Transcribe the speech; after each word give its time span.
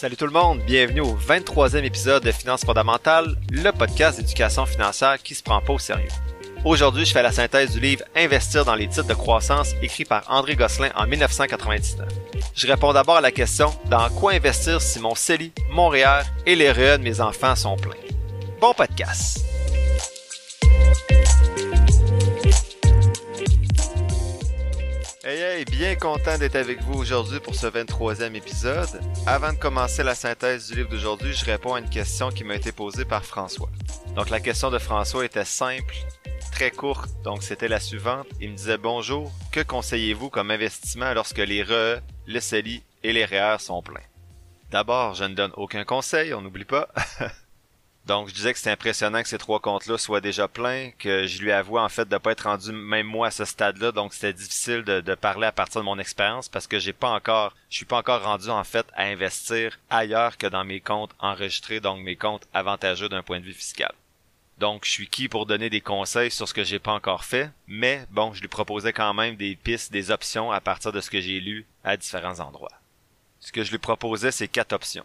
Salut 0.00 0.16
tout 0.16 0.26
le 0.26 0.30
monde, 0.30 0.60
bienvenue 0.64 1.00
au 1.00 1.16
23e 1.16 1.82
épisode 1.82 2.22
de 2.22 2.30
Finances 2.30 2.64
fondamentales, 2.64 3.34
le 3.50 3.72
podcast 3.72 4.20
d'éducation 4.20 4.64
financière 4.64 5.20
qui 5.20 5.34
se 5.34 5.42
prend 5.42 5.60
pas 5.60 5.72
au 5.72 5.80
sérieux. 5.80 6.06
Aujourd'hui, 6.64 7.04
je 7.04 7.10
fais 7.10 7.20
la 7.20 7.32
synthèse 7.32 7.72
du 7.72 7.80
livre 7.80 8.04
Investir 8.14 8.64
dans 8.64 8.76
les 8.76 8.86
titres 8.86 9.08
de 9.08 9.14
croissance 9.14 9.72
écrit 9.82 10.04
par 10.04 10.22
André 10.28 10.54
Gosselin 10.54 10.90
en 10.94 11.08
1999. 11.08 12.06
Je 12.54 12.66
réponds 12.68 12.92
d'abord 12.92 13.16
à 13.16 13.20
la 13.20 13.32
question 13.32 13.72
dans 13.86 14.08
quoi 14.10 14.34
investir 14.34 14.80
si 14.80 15.00
mon 15.00 15.16
CELI, 15.16 15.50
mon 15.72 15.88
REER 15.88 16.22
et 16.46 16.54
les 16.54 16.70
REA 16.70 16.98
de 16.98 17.02
mes 17.02 17.20
enfants 17.20 17.56
sont 17.56 17.74
pleins? 17.74 17.96
Bon 18.60 18.74
podcast. 18.74 19.40
Hey 25.24 25.40
hey, 25.40 25.64
bien 25.64 25.96
content 25.96 26.38
d'être 26.38 26.54
avec 26.54 26.80
vous 26.82 27.00
aujourd'hui 27.00 27.40
pour 27.40 27.56
ce 27.56 27.66
23e 27.66 28.36
épisode. 28.36 29.00
Avant 29.26 29.52
de 29.52 29.58
commencer 29.58 30.04
la 30.04 30.14
synthèse 30.14 30.68
du 30.68 30.76
livre 30.76 30.90
d'aujourd'hui, 30.90 31.32
je 31.32 31.44
réponds 31.44 31.74
à 31.74 31.80
une 31.80 31.90
question 31.90 32.30
qui 32.30 32.44
m'a 32.44 32.54
été 32.54 32.70
posée 32.70 33.04
par 33.04 33.24
François. 33.24 33.68
Donc 34.14 34.30
la 34.30 34.38
question 34.38 34.70
de 34.70 34.78
François 34.78 35.24
était 35.24 35.44
simple, 35.44 35.96
très 36.52 36.70
courte, 36.70 37.10
donc 37.24 37.42
c'était 37.42 37.66
la 37.66 37.80
suivante. 37.80 38.28
Il 38.40 38.52
me 38.52 38.56
disait 38.56 38.78
bonjour, 38.78 39.32
que 39.50 39.60
conseillez-vous 39.60 40.30
comme 40.30 40.52
investissement 40.52 41.12
lorsque 41.14 41.38
les 41.38 41.64
RE, 41.64 42.00
le 42.28 42.38
CELI 42.38 42.84
et 43.02 43.12
les 43.12 43.24
REER 43.24 43.56
sont 43.58 43.82
pleins? 43.82 44.06
D'abord, 44.70 45.14
je 45.14 45.24
ne 45.24 45.34
donne 45.34 45.52
aucun 45.56 45.82
conseil, 45.84 46.32
on 46.32 46.42
n'oublie 46.42 46.64
pas. 46.64 46.90
Donc, 48.08 48.28
je 48.28 48.34
disais 48.34 48.54
que 48.54 48.58
c'est 48.58 48.70
impressionnant 48.70 49.22
que 49.22 49.28
ces 49.28 49.36
trois 49.36 49.60
comptes-là 49.60 49.98
soient 49.98 50.22
déjà 50.22 50.48
pleins, 50.48 50.92
que 50.98 51.26
je 51.26 51.42
lui 51.42 51.52
avoue 51.52 51.76
en 51.76 51.90
fait 51.90 52.08
de 52.08 52.16
pas 52.16 52.32
être 52.32 52.48
rendu 52.48 52.72
même 52.72 53.06
moi 53.06 53.26
à 53.26 53.30
ce 53.30 53.44
stade-là, 53.44 53.92
donc 53.92 54.14
c'était 54.14 54.32
difficile 54.32 54.82
de, 54.82 55.02
de, 55.02 55.14
parler 55.14 55.46
à 55.46 55.52
partir 55.52 55.82
de 55.82 55.84
mon 55.84 55.98
expérience 55.98 56.48
parce 56.48 56.66
que 56.66 56.78
j'ai 56.78 56.94
pas 56.94 57.10
encore, 57.10 57.54
je 57.68 57.76
suis 57.76 57.84
pas 57.84 57.98
encore 57.98 58.22
rendu 58.22 58.48
en 58.48 58.64
fait 58.64 58.86
à 58.94 59.04
investir 59.04 59.78
ailleurs 59.90 60.38
que 60.38 60.46
dans 60.46 60.64
mes 60.64 60.80
comptes 60.80 61.14
enregistrés, 61.18 61.80
donc 61.80 62.02
mes 62.02 62.16
comptes 62.16 62.48
avantageux 62.54 63.10
d'un 63.10 63.22
point 63.22 63.40
de 63.40 63.44
vue 63.44 63.52
fiscal. 63.52 63.92
Donc, 64.56 64.86
je 64.86 64.90
suis 64.90 65.06
qui 65.06 65.28
pour 65.28 65.44
donner 65.44 65.68
des 65.68 65.82
conseils 65.82 66.30
sur 66.30 66.48
ce 66.48 66.54
que 66.54 66.64
j'ai 66.64 66.78
pas 66.78 66.94
encore 66.94 67.26
fait, 67.26 67.50
mais 67.66 68.06
bon, 68.10 68.32
je 68.32 68.40
lui 68.40 68.48
proposais 68.48 68.94
quand 68.94 69.12
même 69.12 69.36
des 69.36 69.54
pistes, 69.54 69.92
des 69.92 70.10
options 70.10 70.50
à 70.50 70.62
partir 70.62 70.92
de 70.92 71.02
ce 71.02 71.10
que 71.10 71.20
j'ai 71.20 71.40
lu 71.40 71.66
à 71.84 71.98
différents 71.98 72.40
endroits. 72.40 72.80
Ce 73.38 73.52
que 73.52 73.64
je 73.64 73.70
lui 73.70 73.78
proposais, 73.78 74.32
c'est 74.32 74.48
quatre 74.48 74.72
options. 74.72 75.04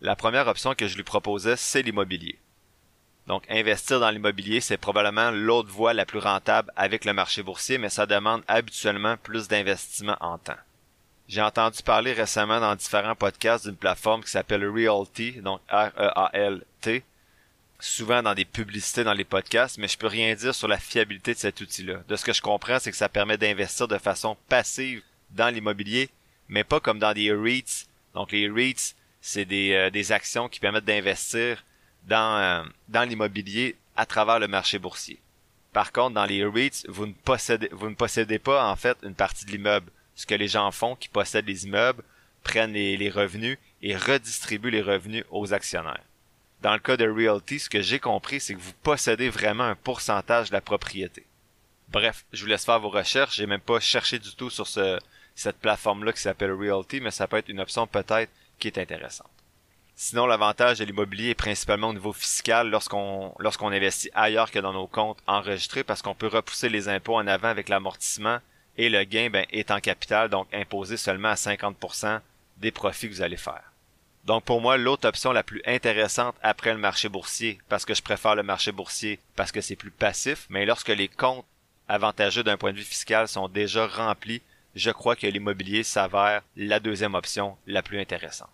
La 0.00 0.14
première 0.14 0.46
option 0.46 0.74
que 0.74 0.86
je 0.86 0.96
lui 0.96 1.02
proposais, 1.02 1.56
c'est 1.56 1.82
l'immobilier. 1.82 2.38
Donc, 3.26 3.44
investir 3.50 4.00
dans 4.00 4.10
l'immobilier, 4.10 4.60
c'est 4.60 4.78
probablement 4.78 5.30
l'autre 5.30 5.70
voie 5.70 5.92
la 5.92 6.06
plus 6.06 6.18
rentable 6.18 6.72
avec 6.76 7.04
le 7.04 7.12
marché 7.12 7.42
boursier, 7.42 7.76
mais 7.76 7.90
ça 7.90 8.06
demande 8.06 8.42
habituellement 8.48 9.16
plus 9.16 9.48
d'investissement 9.48 10.16
en 10.20 10.38
temps. 10.38 10.56
J'ai 11.28 11.42
entendu 11.42 11.82
parler 11.82 12.14
récemment 12.14 12.58
dans 12.58 12.74
différents 12.74 13.14
podcasts 13.14 13.66
d'une 13.66 13.76
plateforme 13.76 14.22
qui 14.22 14.30
s'appelle 14.30 14.66
Realty, 14.66 15.42
donc 15.42 15.60
R-E-A-L-T, 15.68 17.04
souvent 17.78 18.22
dans 18.22 18.34
des 18.34 18.46
publicités 18.46 19.04
dans 19.04 19.12
les 19.12 19.24
podcasts, 19.24 19.76
mais 19.76 19.88
je 19.88 19.98
peux 19.98 20.06
rien 20.06 20.34
dire 20.34 20.54
sur 20.54 20.68
la 20.68 20.78
fiabilité 20.78 21.34
de 21.34 21.38
cet 21.38 21.60
outil-là. 21.60 21.98
De 22.08 22.16
ce 22.16 22.24
que 22.24 22.32
je 22.32 22.40
comprends, 22.40 22.78
c'est 22.78 22.90
que 22.90 22.96
ça 22.96 23.10
permet 23.10 23.36
d'investir 23.36 23.88
de 23.88 23.98
façon 23.98 24.38
passive 24.48 25.02
dans 25.32 25.52
l'immobilier, 25.52 26.08
mais 26.48 26.64
pas 26.64 26.80
comme 26.80 26.98
dans 26.98 27.12
des 27.12 27.30
REITs. 27.30 27.88
Donc 28.14 28.32
les 28.32 28.48
REITs, 28.48 28.96
c'est 29.28 29.44
des, 29.44 29.72
euh, 29.72 29.90
des 29.90 30.10
actions 30.10 30.48
qui 30.48 30.58
permettent 30.58 30.86
d'investir 30.86 31.62
dans, 32.04 32.38
euh, 32.38 32.64
dans 32.88 33.06
l'immobilier 33.06 33.76
à 33.94 34.06
travers 34.06 34.38
le 34.38 34.48
marché 34.48 34.78
boursier. 34.78 35.18
Par 35.74 35.92
contre, 35.92 36.14
dans 36.14 36.24
les 36.24 36.46
REITs, 36.46 36.86
vous 36.88 37.06
ne 37.06 37.12
possédez, 37.12 38.38
pas 38.38 38.70
en 38.70 38.74
fait 38.74 38.96
une 39.02 39.14
partie 39.14 39.44
de 39.44 39.50
l'immeuble. 39.50 39.92
Ce 40.14 40.24
que 40.24 40.34
les 40.34 40.48
gens 40.48 40.70
font, 40.70 40.96
qui 40.96 41.08
possèdent 41.08 41.46
les 41.46 41.66
immeubles, 41.66 42.02
prennent 42.42 42.72
les, 42.72 43.10
revenus 43.10 43.58
et 43.82 43.94
redistribuent 43.94 44.70
les 44.70 44.80
revenus 44.80 45.24
aux 45.30 45.52
actionnaires. 45.52 46.02
Dans 46.62 46.72
le 46.72 46.78
cas 46.78 46.96
de 46.96 47.06
Realty, 47.06 47.58
ce 47.58 47.68
que 47.68 47.82
j'ai 47.82 48.00
compris, 48.00 48.40
c'est 48.40 48.54
que 48.54 48.60
vous 48.60 48.72
possédez 48.82 49.28
vraiment 49.28 49.64
un 49.64 49.76
pourcentage 49.76 50.48
de 50.48 50.54
la 50.54 50.62
propriété. 50.62 51.26
Bref, 51.90 52.24
je 52.32 52.42
vous 52.42 52.48
laisse 52.48 52.64
faire 52.64 52.80
vos 52.80 52.88
recherches. 52.88 53.36
J'ai 53.36 53.46
même 53.46 53.60
pas 53.60 53.78
cherché 53.78 54.18
du 54.18 54.34
tout 54.34 54.48
sur 54.48 54.66
ce, 54.66 54.98
cette 55.34 55.58
plateforme-là 55.58 56.14
qui 56.14 56.22
s'appelle 56.22 56.52
Realty, 56.52 57.02
mais 57.02 57.10
ça 57.10 57.28
peut 57.28 57.36
être 57.36 57.50
une 57.50 57.60
option 57.60 57.86
peut-être 57.86 58.30
qui 58.58 58.68
est 58.68 58.78
intéressante. 58.78 59.30
Sinon, 60.00 60.26
l'avantage 60.26 60.78
de 60.78 60.84
l'immobilier 60.84 61.30
est 61.30 61.34
principalement 61.34 61.88
au 61.88 61.92
niveau 61.92 62.12
fiscal 62.12 62.70
lorsqu'on 62.70 63.34
investit 63.72 64.10
ailleurs 64.14 64.52
que 64.52 64.60
dans 64.60 64.72
nos 64.72 64.86
comptes 64.86 65.18
enregistrés 65.26 65.82
parce 65.82 66.02
qu'on 66.02 66.14
peut 66.14 66.28
repousser 66.28 66.68
les 66.68 66.88
impôts 66.88 67.16
en 67.16 67.26
avant 67.26 67.48
avec 67.48 67.68
l'amortissement 67.68 68.38
et 68.76 68.90
le 68.90 69.02
gain 69.02 69.28
ben, 69.28 69.44
est 69.50 69.72
en 69.72 69.80
capital, 69.80 70.30
donc 70.30 70.46
imposé 70.54 70.96
seulement 70.96 71.30
à 71.30 71.34
50% 71.34 72.20
des 72.58 72.70
profits 72.70 73.08
que 73.08 73.14
vous 73.14 73.22
allez 73.22 73.36
faire. 73.36 73.72
Donc 74.24 74.44
pour 74.44 74.60
moi, 74.60 74.76
l'autre 74.76 75.08
option 75.08 75.32
la 75.32 75.42
plus 75.42 75.62
intéressante 75.66 76.36
après 76.42 76.72
le 76.72 76.78
marché 76.78 77.08
boursier, 77.08 77.58
parce 77.68 77.84
que 77.84 77.94
je 77.94 78.02
préfère 78.02 78.36
le 78.36 78.44
marché 78.44 78.70
boursier 78.70 79.18
parce 79.34 79.50
que 79.50 79.60
c'est 79.60 79.74
plus 79.74 79.90
passif, 79.90 80.46
mais 80.48 80.64
lorsque 80.64 80.88
les 80.88 81.08
comptes 81.08 81.44
avantageux 81.88 82.44
d'un 82.44 82.56
point 82.56 82.72
de 82.72 82.78
vue 82.78 82.84
fiscal 82.84 83.26
sont 83.26 83.48
déjà 83.48 83.86
remplis 83.86 84.42
je 84.78 84.90
crois 84.90 85.16
que 85.16 85.26
l'immobilier 85.26 85.82
s'avère 85.82 86.42
la 86.56 86.80
deuxième 86.80 87.14
option 87.14 87.56
la 87.66 87.82
plus 87.82 88.00
intéressante. 88.00 88.50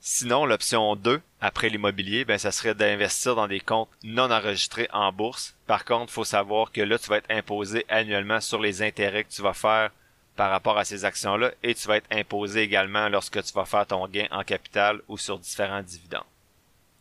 Sinon, 0.00 0.46
l'option 0.46 0.96
2, 0.96 1.20
après 1.40 1.68
l'immobilier, 1.68 2.24
ben, 2.24 2.36
ça 2.36 2.50
serait 2.50 2.74
d'investir 2.74 3.36
dans 3.36 3.46
des 3.46 3.60
comptes 3.60 3.88
non 4.02 4.32
enregistrés 4.32 4.88
en 4.92 5.12
bourse. 5.12 5.54
Par 5.68 5.84
contre, 5.84 6.10
il 6.10 6.14
faut 6.14 6.24
savoir 6.24 6.72
que 6.72 6.80
là, 6.80 6.98
tu 6.98 7.08
vas 7.08 7.18
être 7.18 7.30
imposé 7.30 7.86
annuellement 7.88 8.40
sur 8.40 8.60
les 8.60 8.82
intérêts 8.82 9.22
que 9.22 9.30
tu 9.30 9.42
vas 9.42 9.54
faire 9.54 9.92
par 10.34 10.50
rapport 10.50 10.76
à 10.76 10.84
ces 10.84 11.04
actions-là 11.04 11.52
et 11.62 11.74
tu 11.76 11.86
vas 11.86 11.98
être 11.98 12.10
imposé 12.10 12.62
également 12.62 13.08
lorsque 13.08 13.40
tu 13.44 13.52
vas 13.52 13.64
faire 13.64 13.86
ton 13.86 14.08
gain 14.08 14.26
en 14.32 14.42
capital 14.42 15.00
ou 15.06 15.18
sur 15.18 15.38
différents 15.38 15.82
dividendes. 15.82 16.24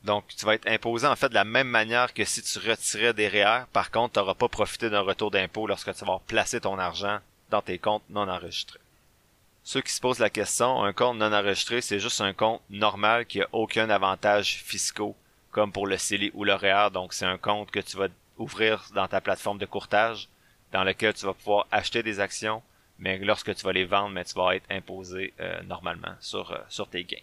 Donc, 0.04 0.26
tu 0.36 0.46
vas 0.46 0.56
être 0.56 0.68
imposé 0.68 1.08
en 1.08 1.16
fait 1.16 1.30
de 1.30 1.34
la 1.36 1.44
même 1.44 1.70
manière 1.70 2.14
que 2.14 2.26
si 2.26 2.44
tu 2.44 2.60
retirais 2.60 3.14
des 3.14 3.28
REER. 3.28 3.66
Par 3.74 3.90
contre, 3.90 4.14
tu 4.14 4.20
n'auras 4.20 4.34
pas 4.36 4.48
profité 4.48 4.90
d'un 4.90 5.02
retour 5.02 5.32
d'impôt 5.32 5.66
lorsque 5.66 5.94
tu 5.94 6.06
vas 6.06 6.20
placer 6.28 6.62
ton 6.62 6.78
argent 6.78 7.20
dans 7.52 7.62
tes 7.62 7.78
comptes 7.78 8.04
non 8.10 8.28
enregistrés. 8.28 8.80
Ceux 9.64 9.82
qui 9.82 9.94
se 9.94 10.02
posent 10.02 10.20
la 10.20 10.32
question, 10.32 10.84
un 10.84 10.94
compte 10.94 11.18
non 11.18 11.32
enregistré, 11.32 11.82
c'est 11.82 12.00
juste 12.00 12.22
un 12.22 12.34
compte 12.34 12.62
normal 12.70 13.28
qui 13.28 13.42
a 13.42 13.48
aucun 13.52 13.90
avantage 13.92 14.64
fiscaux, 14.64 15.16
comme 15.52 15.72
pour 15.72 15.86
le 15.86 15.98
CELI 15.98 16.32
ou 16.34 16.44
le 16.44 16.56
REER. 16.56 16.90
Donc, 16.92 17.14
c'est 17.14 17.26
un 17.26 17.38
compte 17.38 17.70
que 17.70 17.80
tu 17.80 17.98
vas 17.98 18.08
ouvrir 18.38 18.84
dans 18.96 19.08
ta 19.08 19.22
plateforme 19.22 19.60
de 19.60 19.68
courtage, 19.68 20.30
dans 20.72 20.84
lequel 20.84 21.14
tu 21.14 21.26
vas 21.26 21.34
pouvoir 21.34 21.68
acheter 21.72 22.02
des 22.02 22.20
actions, 22.20 22.64
mais 22.98 23.20
lorsque 23.20 23.54
tu 23.54 23.64
vas 23.64 23.74
les 23.74 23.86
vendre, 23.86 24.10
mais 24.10 24.26
tu 24.26 24.34
vas 24.34 24.56
être 24.56 24.66
imposé 24.72 25.34
euh, 25.40 25.62
normalement 25.64 26.16
sur, 26.20 26.52
euh, 26.52 26.58
sur 26.70 26.88
tes 26.88 27.04
gains. 27.04 27.18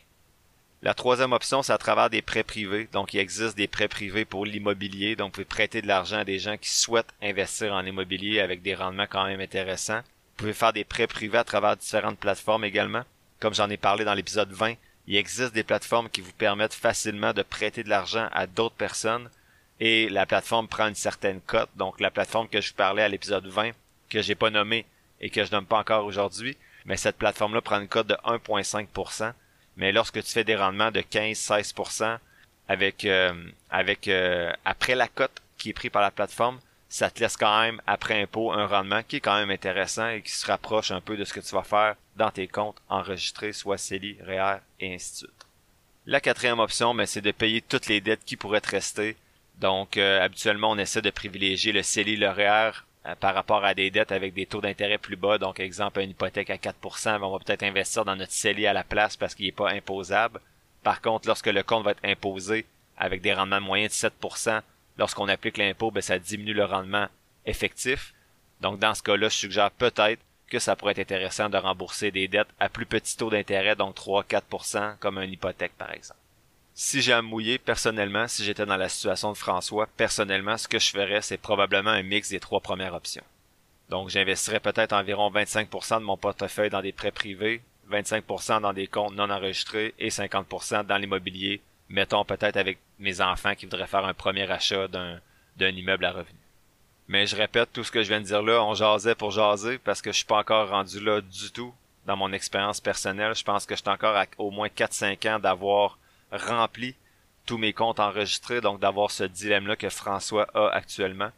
La 0.80 0.94
troisième 0.94 1.32
option, 1.32 1.62
c'est 1.62 1.72
à 1.72 1.78
travers 1.78 2.08
des 2.08 2.22
prêts 2.22 2.44
privés. 2.44 2.88
Donc, 2.92 3.12
il 3.12 3.18
existe 3.18 3.56
des 3.56 3.66
prêts 3.66 3.88
privés 3.88 4.24
pour 4.24 4.46
l'immobilier. 4.46 5.16
Donc, 5.16 5.28
vous 5.28 5.32
pouvez 5.32 5.44
prêter 5.44 5.82
de 5.82 5.88
l'argent 5.88 6.18
à 6.18 6.24
des 6.24 6.38
gens 6.38 6.56
qui 6.56 6.70
souhaitent 6.70 7.12
investir 7.20 7.72
en 7.72 7.84
immobilier 7.84 8.38
avec 8.38 8.62
des 8.62 8.76
rendements 8.76 9.08
quand 9.10 9.24
même 9.26 9.40
intéressants. 9.40 10.02
Vous 10.38 10.44
pouvez 10.44 10.54
faire 10.54 10.72
des 10.72 10.84
prêts 10.84 11.08
privés 11.08 11.38
à 11.38 11.42
travers 11.42 11.76
différentes 11.76 12.20
plateformes 12.20 12.62
également. 12.62 13.02
Comme 13.40 13.54
j'en 13.54 13.68
ai 13.70 13.76
parlé 13.76 14.04
dans 14.04 14.14
l'épisode 14.14 14.52
20, 14.52 14.74
il 15.08 15.16
existe 15.16 15.52
des 15.52 15.64
plateformes 15.64 16.08
qui 16.08 16.20
vous 16.20 16.30
permettent 16.30 16.74
facilement 16.74 17.32
de 17.32 17.42
prêter 17.42 17.82
de 17.82 17.88
l'argent 17.88 18.28
à 18.30 18.46
d'autres 18.46 18.76
personnes 18.76 19.30
et 19.80 20.08
la 20.08 20.26
plateforme 20.26 20.68
prend 20.68 20.86
une 20.86 20.94
certaine 20.94 21.40
cote. 21.40 21.70
Donc 21.74 21.98
la 21.98 22.12
plateforme 22.12 22.48
que 22.48 22.60
je 22.60 22.68
vous 22.68 22.76
parlais 22.76 23.02
à 23.02 23.08
l'épisode 23.08 23.48
20, 23.48 23.72
que 24.08 24.22
j'ai 24.22 24.36
pas 24.36 24.50
nommé 24.50 24.86
et 25.20 25.28
que 25.28 25.44
je 25.44 25.50
nomme 25.50 25.66
pas 25.66 25.80
encore 25.80 26.04
aujourd'hui, 26.04 26.56
mais 26.84 26.96
cette 26.96 27.18
plateforme-là 27.18 27.60
prend 27.60 27.80
une 27.80 27.88
cote 27.88 28.06
de 28.06 28.14
1,5%. 28.24 29.32
Mais 29.76 29.90
lorsque 29.90 30.22
tu 30.22 30.30
fais 30.30 30.44
des 30.44 30.54
rendements 30.54 30.92
de 30.92 31.00
15-16% 31.00 32.16
avec 32.68 33.04
euh, 33.04 33.34
avec 33.70 34.06
euh, 34.06 34.52
après 34.64 34.94
la 34.94 35.08
cote 35.08 35.42
qui 35.56 35.70
est 35.70 35.72
prise 35.72 35.90
par 35.90 36.02
la 36.02 36.12
plateforme, 36.12 36.60
ça 36.88 37.10
te 37.10 37.20
laisse 37.20 37.36
quand 37.36 37.60
même, 37.60 37.80
après 37.86 38.22
impôt, 38.22 38.52
un 38.52 38.66
rendement 38.66 39.02
qui 39.02 39.16
est 39.16 39.20
quand 39.20 39.38
même 39.38 39.50
intéressant 39.50 40.08
et 40.08 40.22
qui 40.22 40.32
se 40.32 40.46
rapproche 40.46 40.90
un 40.90 41.00
peu 41.00 41.16
de 41.16 41.24
ce 41.24 41.34
que 41.34 41.40
tu 41.40 41.54
vas 41.54 41.62
faire 41.62 41.96
dans 42.16 42.30
tes 42.30 42.48
comptes 42.48 42.80
enregistrés, 42.88 43.52
soit 43.52 43.76
CELI, 43.76 44.16
REER 44.22 44.58
et 44.80 44.94
ainsi 44.94 45.12
de 45.12 45.16
suite. 45.18 45.46
La 46.06 46.20
quatrième 46.20 46.58
option, 46.58 46.94
ben, 46.94 47.06
c'est 47.06 47.20
de 47.20 47.30
payer 47.32 47.60
toutes 47.60 47.86
les 47.86 48.00
dettes 48.00 48.24
qui 48.24 48.36
pourraient 48.36 48.62
te 48.62 48.70
rester. 48.70 49.16
Donc, 49.58 49.98
euh, 49.98 50.22
habituellement, 50.22 50.70
on 50.70 50.78
essaie 50.78 51.02
de 51.02 51.10
privilégier 51.10 51.72
le 51.72 51.82
CELI, 51.82 52.16
le 52.16 52.30
REER 52.30 52.70
euh, 53.04 53.14
par 53.16 53.34
rapport 53.34 53.62
à 53.64 53.74
des 53.74 53.90
dettes 53.90 54.12
avec 54.12 54.32
des 54.32 54.46
taux 54.46 54.62
d'intérêt 54.62 54.96
plus 54.96 55.16
bas. 55.16 55.36
Donc, 55.36 55.60
exemple, 55.60 56.00
une 56.00 56.10
hypothèque 56.10 56.48
à 56.48 56.56
4%, 56.56 57.20
ben, 57.20 57.22
on 57.24 57.32
va 57.32 57.44
peut-être 57.44 57.64
investir 57.64 58.06
dans 58.06 58.16
notre 58.16 58.32
CELI 58.32 58.66
à 58.66 58.72
la 58.72 58.84
place 58.84 59.18
parce 59.18 59.34
qu'il 59.34 59.44
n'est 59.44 59.52
pas 59.52 59.70
imposable. 59.70 60.40
Par 60.82 61.02
contre, 61.02 61.28
lorsque 61.28 61.48
le 61.48 61.62
compte 61.62 61.84
va 61.84 61.90
être 61.90 62.04
imposé 62.04 62.64
avec 62.96 63.20
des 63.20 63.34
rendements 63.34 63.60
moyens 63.60 63.90
de 63.90 64.08
7%, 64.08 64.62
lorsqu'on 64.98 65.28
applique 65.28 65.56
l'impôt, 65.56 65.90
ben, 65.90 66.02
ça 66.02 66.18
diminue 66.18 66.54
le 66.54 66.64
rendement 66.64 67.06
effectif. 67.46 68.12
Donc, 68.60 68.78
dans 68.78 68.94
ce 68.94 69.02
cas-là, 69.02 69.28
je 69.28 69.34
suggère 69.34 69.70
peut-être 69.70 70.20
que 70.48 70.58
ça 70.58 70.76
pourrait 70.76 70.92
être 70.92 70.98
intéressant 70.98 71.48
de 71.48 71.56
rembourser 71.56 72.10
des 72.10 72.26
dettes 72.26 72.48
à 72.58 72.68
plus 72.68 72.86
petit 72.86 73.16
taux 73.16 73.30
d'intérêt, 73.30 73.76
donc 73.76 73.96
3-4%, 73.96 74.96
comme 74.98 75.18
une 75.18 75.32
hypothèque, 75.32 75.76
par 75.76 75.92
exemple. 75.92 76.20
Si 76.74 77.02
j'ai 77.02 77.12
à 77.12 77.22
mouiller, 77.22 77.58
personnellement, 77.58 78.28
si 78.28 78.44
j'étais 78.44 78.64
dans 78.64 78.76
la 78.76 78.88
situation 78.88 79.32
de 79.32 79.36
François, 79.36 79.88
personnellement, 79.96 80.56
ce 80.56 80.68
que 80.68 80.78
je 80.78 80.90
ferais, 80.90 81.22
c'est 81.22 81.38
probablement 81.38 81.90
un 81.90 82.02
mix 82.02 82.30
des 82.30 82.40
trois 82.40 82.60
premières 82.60 82.94
options. 82.94 83.24
Donc, 83.88 84.10
j'investirais 84.10 84.60
peut-être 84.60 84.92
environ 84.92 85.30
25% 85.30 86.00
de 86.00 86.04
mon 86.04 86.16
portefeuille 86.16 86.70
dans 86.70 86.82
des 86.82 86.92
prêts 86.92 87.10
privés, 87.10 87.62
25% 87.90 88.60
dans 88.60 88.72
des 88.72 88.86
comptes 88.86 89.14
non 89.14 89.30
enregistrés 89.30 89.94
et 89.98 90.08
50% 90.08 90.86
dans 90.86 90.98
l'immobilier, 90.98 91.60
mettons 91.88 92.24
peut-être 92.24 92.56
avec 92.56 92.78
mes 92.98 93.20
enfants 93.20 93.54
qui 93.54 93.66
voudraient 93.66 93.86
faire 93.86 94.04
un 94.04 94.14
premier 94.14 94.50
achat 94.50 94.88
d'un, 94.88 95.20
immeuble 95.58 96.04
à 96.04 96.12
revenu. 96.12 96.38
Mais 97.08 97.26
je 97.26 97.36
répète 97.36 97.72
tout 97.72 97.84
ce 97.84 97.90
que 97.90 98.02
je 98.02 98.08
viens 98.08 98.20
de 98.20 98.26
dire 98.26 98.42
là, 98.42 98.62
on 98.62 98.74
jasait 98.74 99.14
pour 99.14 99.30
jaser 99.30 99.78
parce 99.78 100.02
que 100.02 100.12
je 100.12 100.18
suis 100.18 100.26
pas 100.26 100.38
encore 100.38 100.68
rendu 100.68 101.00
là 101.00 101.20
du 101.20 101.50
tout 101.50 101.72
dans 102.06 102.16
mon 102.16 102.32
expérience 102.32 102.80
personnelle. 102.80 103.34
Je 103.34 103.44
pense 103.44 103.64
que 103.64 103.74
je 103.74 103.80
suis 103.80 103.90
encore 103.90 104.16
à 104.16 104.26
au 104.36 104.50
moins 104.50 104.68
4-5 104.68 105.28
ans 105.28 105.38
d'avoir 105.38 105.98
rempli 106.30 106.94
tous 107.46 107.56
mes 107.56 107.72
comptes 107.72 108.00
enregistrés, 108.00 108.60
donc 108.60 108.78
d'avoir 108.78 109.10
ce 109.10 109.24
dilemme-là 109.24 109.76
que 109.76 109.88
François 109.88 110.46
a 110.52 110.68
actuellement. 110.68 111.30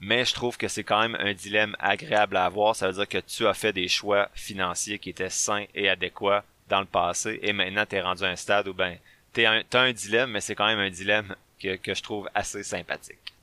Mais 0.00 0.24
je 0.24 0.32
trouve 0.34 0.56
que 0.56 0.68
c'est 0.68 0.84
quand 0.84 1.00
même 1.00 1.16
un 1.16 1.34
dilemme 1.34 1.74
agréable 1.80 2.36
à 2.36 2.44
avoir. 2.44 2.76
Ça 2.76 2.86
veut 2.86 2.92
dire 2.92 3.08
que 3.08 3.18
tu 3.18 3.46
as 3.46 3.54
fait 3.54 3.72
des 3.72 3.88
choix 3.88 4.28
financiers 4.34 5.00
qui 5.00 5.10
étaient 5.10 5.30
sains 5.30 5.64
et 5.74 5.88
adéquats 5.88 6.44
dans 6.68 6.80
le 6.80 6.86
passé 6.86 7.38
et 7.42 7.52
maintenant 7.52 7.84
tu 7.86 7.96
es 7.96 8.00
rendu 8.00 8.24
à 8.24 8.28
un 8.28 8.36
stade 8.36 8.68
où 8.68 8.74
ben 8.74 8.96
t'as 9.44 9.80
un, 9.80 9.86
un 9.86 9.92
dilemme, 9.92 10.30
mais 10.30 10.40
c'est 10.40 10.54
quand 10.54 10.66
même 10.66 10.78
un 10.78 10.90
dilemme 10.90 11.34
que, 11.60 11.94
je 11.94 12.02
trouve 12.02 12.28
assez 12.34 12.62
sympathique. 12.62 13.34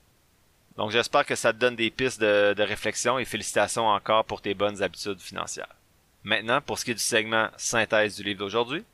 Donc 0.76 0.90
j'espère 0.90 1.24
que 1.24 1.34
ça 1.34 1.52
te 1.52 1.58
donne 1.58 1.76
des 1.76 1.90
pistes 1.90 2.20
de, 2.20 2.54
de, 2.54 2.62
réflexion 2.62 3.18
et 3.18 3.24
félicitations 3.24 3.86
encore 3.86 4.24
pour 4.24 4.42
tes 4.42 4.54
bonnes 4.54 4.82
habitudes 4.82 5.20
financières. 5.20 5.74
Maintenant, 6.24 6.60
pour 6.60 6.78
ce 6.78 6.84
qui 6.84 6.90
est 6.90 6.94
du 6.94 7.00
segment 7.00 7.48
synthèse 7.56 8.16
du 8.16 8.24
livre 8.24 8.40
d'aujourd'hui. 8.40 8.84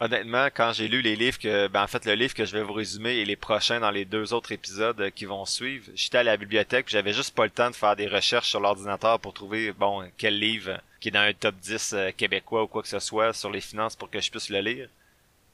Honnêtement, 0.00 0.46
quand 0.54 0.72
j'ai 0.72 0.86
lu 0.86 1.02
les 1.02 1.16
livres 1.16 1.38
que, 1.38 1.66
ben 1.66 1.82
en 1.82 1.88
fait 1.88 2.04
le 2.04 2.14
livre 2.14 2.32
que 2.32 2.44
je 2.44 2.56
vais 2.56 2.62
vous 2.62 2.72
résumer 2.72 3.16
et 3.16 3.24
les 3.24 3.34
prochains 3.34 3.80
dans 3.80 3.90
les 3.90 4.04
deux 4.04 4.32
autres 4.32 4.52
épisodes 4.52 5.10
qui 5.10 5.24
vont 5.24 5.44
suivre, 5.44 5.90
j'étais 5.94 6.18
à 6.18 6.22
la 6.22 6.36
bibliothèque, 6.36 6.88
j'avais 6.88 7.12
juste 7.12 7.34
pas 7.34 7.44
le 7.44 7.50
temps 7.50 7.70
de 7.70 7.74
faire 7.74 7.96
des 7.96 8.06
recherches 8.06 8.48
sur 8.48 8.60
l'ordinateur 8.60 9.18
pour 9.18 9.34
trouver 9.34 9.72
bon 9.72 10.08
quel 10.16 10.38
livre 10.38 10.80
qui 11.00 11.08
est 11.08 11.12
dans 11.12 11.20
un 11.20 11.32
top 11.32 11.56
10 11.56 11.92
euh, 11.92 12.10
québécois 12.16 12.62
ou 12.62 12.66
quoi 12.68 12.82
que 12.82 12.88
ce 12.88 13.00
soit 13.00 13.32
sur 13.32 13.50
les 13.50 13.60
finances 13.60 13.96
pour 13.96 14.08
que 14.08 14.20
je 14.20 14.30
puisse 14.30 14.50
le 14.50 14.60
lire. 14.60 14.88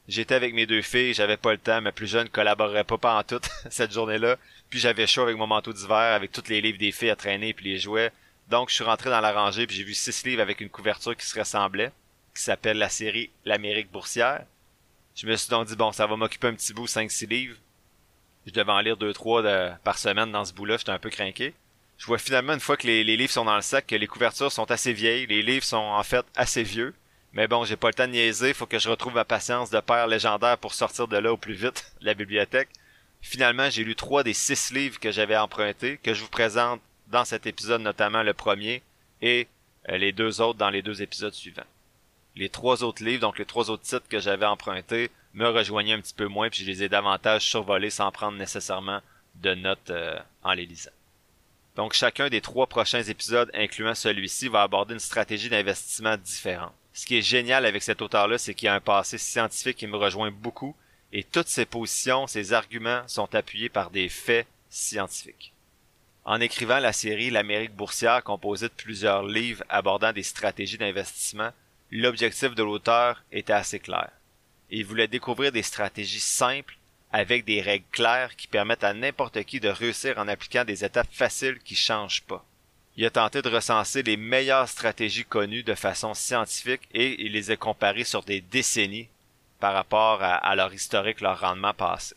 J'étais 0.07 0.35
avec 0.35 0.53
mes 0.53 0.67
deux 0.67 0.83
filles, 0.83 1.15
j'avais 1.15 1.39
pas 1.39 1.53
le 1.53 1.59
temps, 1.59 1.81
ma 1.81 1.91
plus 1.91 2.07
jeune 2.07 2.29
collaborerait 2.29 2.85
pas 2.85 2.99
pas 2.99 3.19
en 3.19 3.23
tout 3.23 3.41
cette 3.71 3.93
journée-là. 3.93 4.37
Puis 4.69 4.79
j'avais 4.79 5.07
chaud 5.07 5.23
avec 5.23 5.37
mon 5.37 5.47
manteau 5.47 5.73
d'hiver, 5.73 5.97
avec 5.97 6.31
tous 6.31 6.49
les 6.49 6.61
livres 6.61 6.79
des 6.79 6.93
filles 6.93 7.11
à 7.11 7.17
traîner 7.17 7.55
puis 7.55 7.73
les 7.73 7.79
jouets. 7.79 8.13
Donc 8.51 8.69
je 8.69 8.75
suis 8.75 8.85
rentré 8.85 9.09
dans 9.09 9.21
la 9.21 9.33
rangée 9.33 9.67
puis 9.67 9.77
j'ai 9.77 9.85
vu 9.85 9.95
six 9.95 10.25
livres 10.27 10.43
avec 10.43 10.61
une 10.61 10.69
couverture 10.69 11.17
qui 11.17 11.25
se 11.25 11.39
ressemblait, 11.39 11.91
qui 12.35 12.43
s'appelle 12.43 12.77
la 12.77 12.91
série 12.91 13.31
L'Amérique 13.47 13.91
boursière. 13.91 14.45
Je 15.15 15.27
me 15.27 15.37
suis 15.37 15.49
donc 15.49 15.69
dit 15.69 15.77
bon, 15.77 15.91
ça 15.93 16.07
va 16.07 16.17
m'occuper 16.17 16.49
un 16.49 16.55
petit 16.55 16.75
bout, 16.75 16.87
5-6 16.87 17.29
livres. 17.29 17.57
Je 18.47 18.53
devais 18.53 18.73
en 18.73 18.81
lire 18.81 18.99
2-3 18.99 19.79
par 19.79 19.97
semaine 19.97 20.31
dans 20.33 20.45
ce 20.45 20.53
bout-là, 20.53 20.77
j'étais 20.77 20.91
un 20.91 20.99
peu 20.99 21.09
craqué. 21.09 21.55
Je 21.97 22.05
vois 22.05 22.19
finalement 22.19 22.53
une 22.53 22.61
fois 22.61 22.77
que 22.77 22.87
les 22.87 23.05
livres 23.05 23.33
sont 23.33 23.47
dans 23.47 23.57
le 23.57 23.63
sac 23.63 23.87
que 23.87 23.95
les 23.95 24.07
couvertures 24.07 24.53
sont 24.53 24.71
assez 24.71 24.93
vieilles, 24.93 25.27
les 25.27 25.41
livres 25.43 25.65
sont 25.65 25.77
en 25.77 26.03
fait 26.03 26.27
assez 26.37 26.63
vieux. 26.63 26.95
Mais 27.35 27.49
bon, 27.49 27.65
j'ai 27.65 27.77
pas 27.77 27.89
le 27.89 27.95
temps 27.95 28.07
de 28.07 28.13
niaiser, 28.13 28.55
faut 28.55 28.67
que 28.67 28.79
je 28.79 28.89
retrouve 28.89 29.15
ma 29.15 29.25
patience 29.25 29.69
de 29.69 29.81
père 29.81 30.07
légendaire 30.07 30.57
pour 30.57 30.73
sortir 30.73 31.09
de 31.09 31.17
là 31.17 31.33
au 31.33 31.37
plus 31.37 31.55
vite, 31.55 31.93
la 32.01 32.15
bibliothèque. 32.15 32.69
Finalement, 33.21 33.71
j'ai 33.71 33.83
lu 33.83 33.97
trois 33.97 34.23
des 34.23 34.35
six 34.35 34.71
livres 34.73 35.01
que 35.01 35.11
j'avais 35.11 35.37
empruntés, 35.37 35.99
que 35.99 36.15
je 36.15 36.23
vous 36.23 36.29
présente 36.29 36.81
dans 37.09 37.25
cet 37.25 37.47
épisode, 37.47 37.81
notamment 37.81 38.23
le 38.23 38.35
premier, 38.35 38.83
et 39.21 39.49
euh, 39.89 39.97
les 39.97 40.13
deux 40.13 40.41
autres 40.41 40.59
dans 40.59 40.71
les 40.71 40.83
deux 40.83 41.03
épisodes 41.03 41.35
suivants. 41.35 41.63
Les 42.37 42.49
trois 42.49 42.85
autres 42.85 43.03
livres, 43.03 43.23
donc 43.23 43.39
les 43.39 43.45
trois 43.45 43.69
autres 43.69 43.83
titres 43.83 44.09
que 44.09 44.21
j'avais 44.21 44.47
empruntés, 44.47 45.11
me 45.33 45.49
rejoignaient 45.49 45.95
un 45.95 46.01
petit 46.01 46.15
peu 46.15 46.29
moins, 46.29 46.51
puis 46.51 46.63
je 46.63 46.71
les 46.71 46.85
ai 46.85 46.89
davantage 46.89 47.43
survolés 47.43 47.91
sans 47.91 48.13
prendre 48.13 48.39
nécessairement 48.39 49.01
de 49.37 49.55
notes 49.55 49.91
euh, 49.91 50.17
en 50.45 50.53
les 50.53 50.67
lisant. 50.67 50.91
Donc 51.75 51.95
chacun 51.95 52.29
des 52.29 52.41
trois 52.41 52.69
prochains 52.69 53.03
épisodes, 53.03 53.51
incluant 53.55 53.97
celui-ci, 53.97 54.47
va 54.47 54.63
aborder 54.63 54.95
une 54.95 55.01
stratégie 55.01 55.49
d'investissement 55.49 56.17
différente. 56.17 56.73
Ce 56.95 57.07
qui 57.07 57.19
est 57.19 57.23
génial 57.23 57.67
avec 57.67 57.83
cet 57.83 58.03
auteur-là, 58.03 58.39
c'est 58.39 58.55
qu'il 58.55 58.69
a 58.69 58.75
un 58.75 58.81
passé 58.81 59.19
scientifique 59.19 59.79
qui 59.79 59.89
me 59.89 59.97
rejoint 59.97 60.31
beaucoup, 60.31 60.77
et 61.13 61.25
toutes 61.25 61.49
ses 61.49 61.67
positions, 61.67 62.29
ses 62.29 62.53
arguments 62.53 63.03
sont 63.09 63.35
appuyés 63.35 63.69
par 63.69 63.91
des 63.91 64.09
faits 64.09 64.47
scientifiques. 64.71 65.53
En 66.25 66.41
écrivant 66.41 66.79
la 66.79 66.93
série 66.93 67.31
L'Amérique 67.31 67.75
boursière 67.75 68.23
composée 68.23 68.69
de 68.69 68.73
plusieurs 68.73 69.25
livres 69.25 69.65
abordant 69.69 70.13
des 70.13 70.23
stratégies 70.23 70.79
d'investissement, 70.79 71.51
l'objectif 71.91 72.55
de 72.55 72.63
l'auteur 72.63 73.25
était 73.33 73.53
assez 73.53 73.81
clair. 73.81 74.11
Il 74.71 74.87
voulait 74.87 75.09
découvrir 75.09 75.51
des 75.51 75.63
stratégies 75.63 76.21
simples 76.21 76.79
avec 77.13 77.45
des 77.45 77.61
règles 77.61 77.85
claires 77.91 78.37
qui 78.37 78.47
permettent 78.47 78.85
à 78.85 78.95
n'importe 78.95 79.43
qui 79.45 79.59
de 79.59 79.69
réussir 79.69 80.17
en 80.19 80.29
appliquant 80.29 80.65
des 80.65 80.85
étapes 80.85 81.13
faciles 81.13 81.59
qui 81.59 81.75
changent 81.75 82.23
pas. 82.23 82.45
Il 82.97 83.05
a 83.05 83.11
tenté 83.11 83.43
de 83.43 83.49
recenser 83.49 84.03
les 84.03 84.17
meilleures 84.17 84.69
stratégies 84.69 85.25
connues 85.25 85.65
de 85.65 85.75
façon 85.75 86.15
scientifique 86.15 86.83
et 86.93 87.25
il 87.25 87.33
les 87.33 87.51
a 87.51 87.57
comparées 87.57 88.05
sur 88.05 88.23
des 88.23 88.41
décennies 88.41 89.09
par 89.59 89.75
rapport 89.75 90.23
à, 90.23 90.55
leur 90.55 90.73
historique, 90.73 91.21
leur 91.21 91.41
rendement 91.41 91.75
passé. 91.75 92.15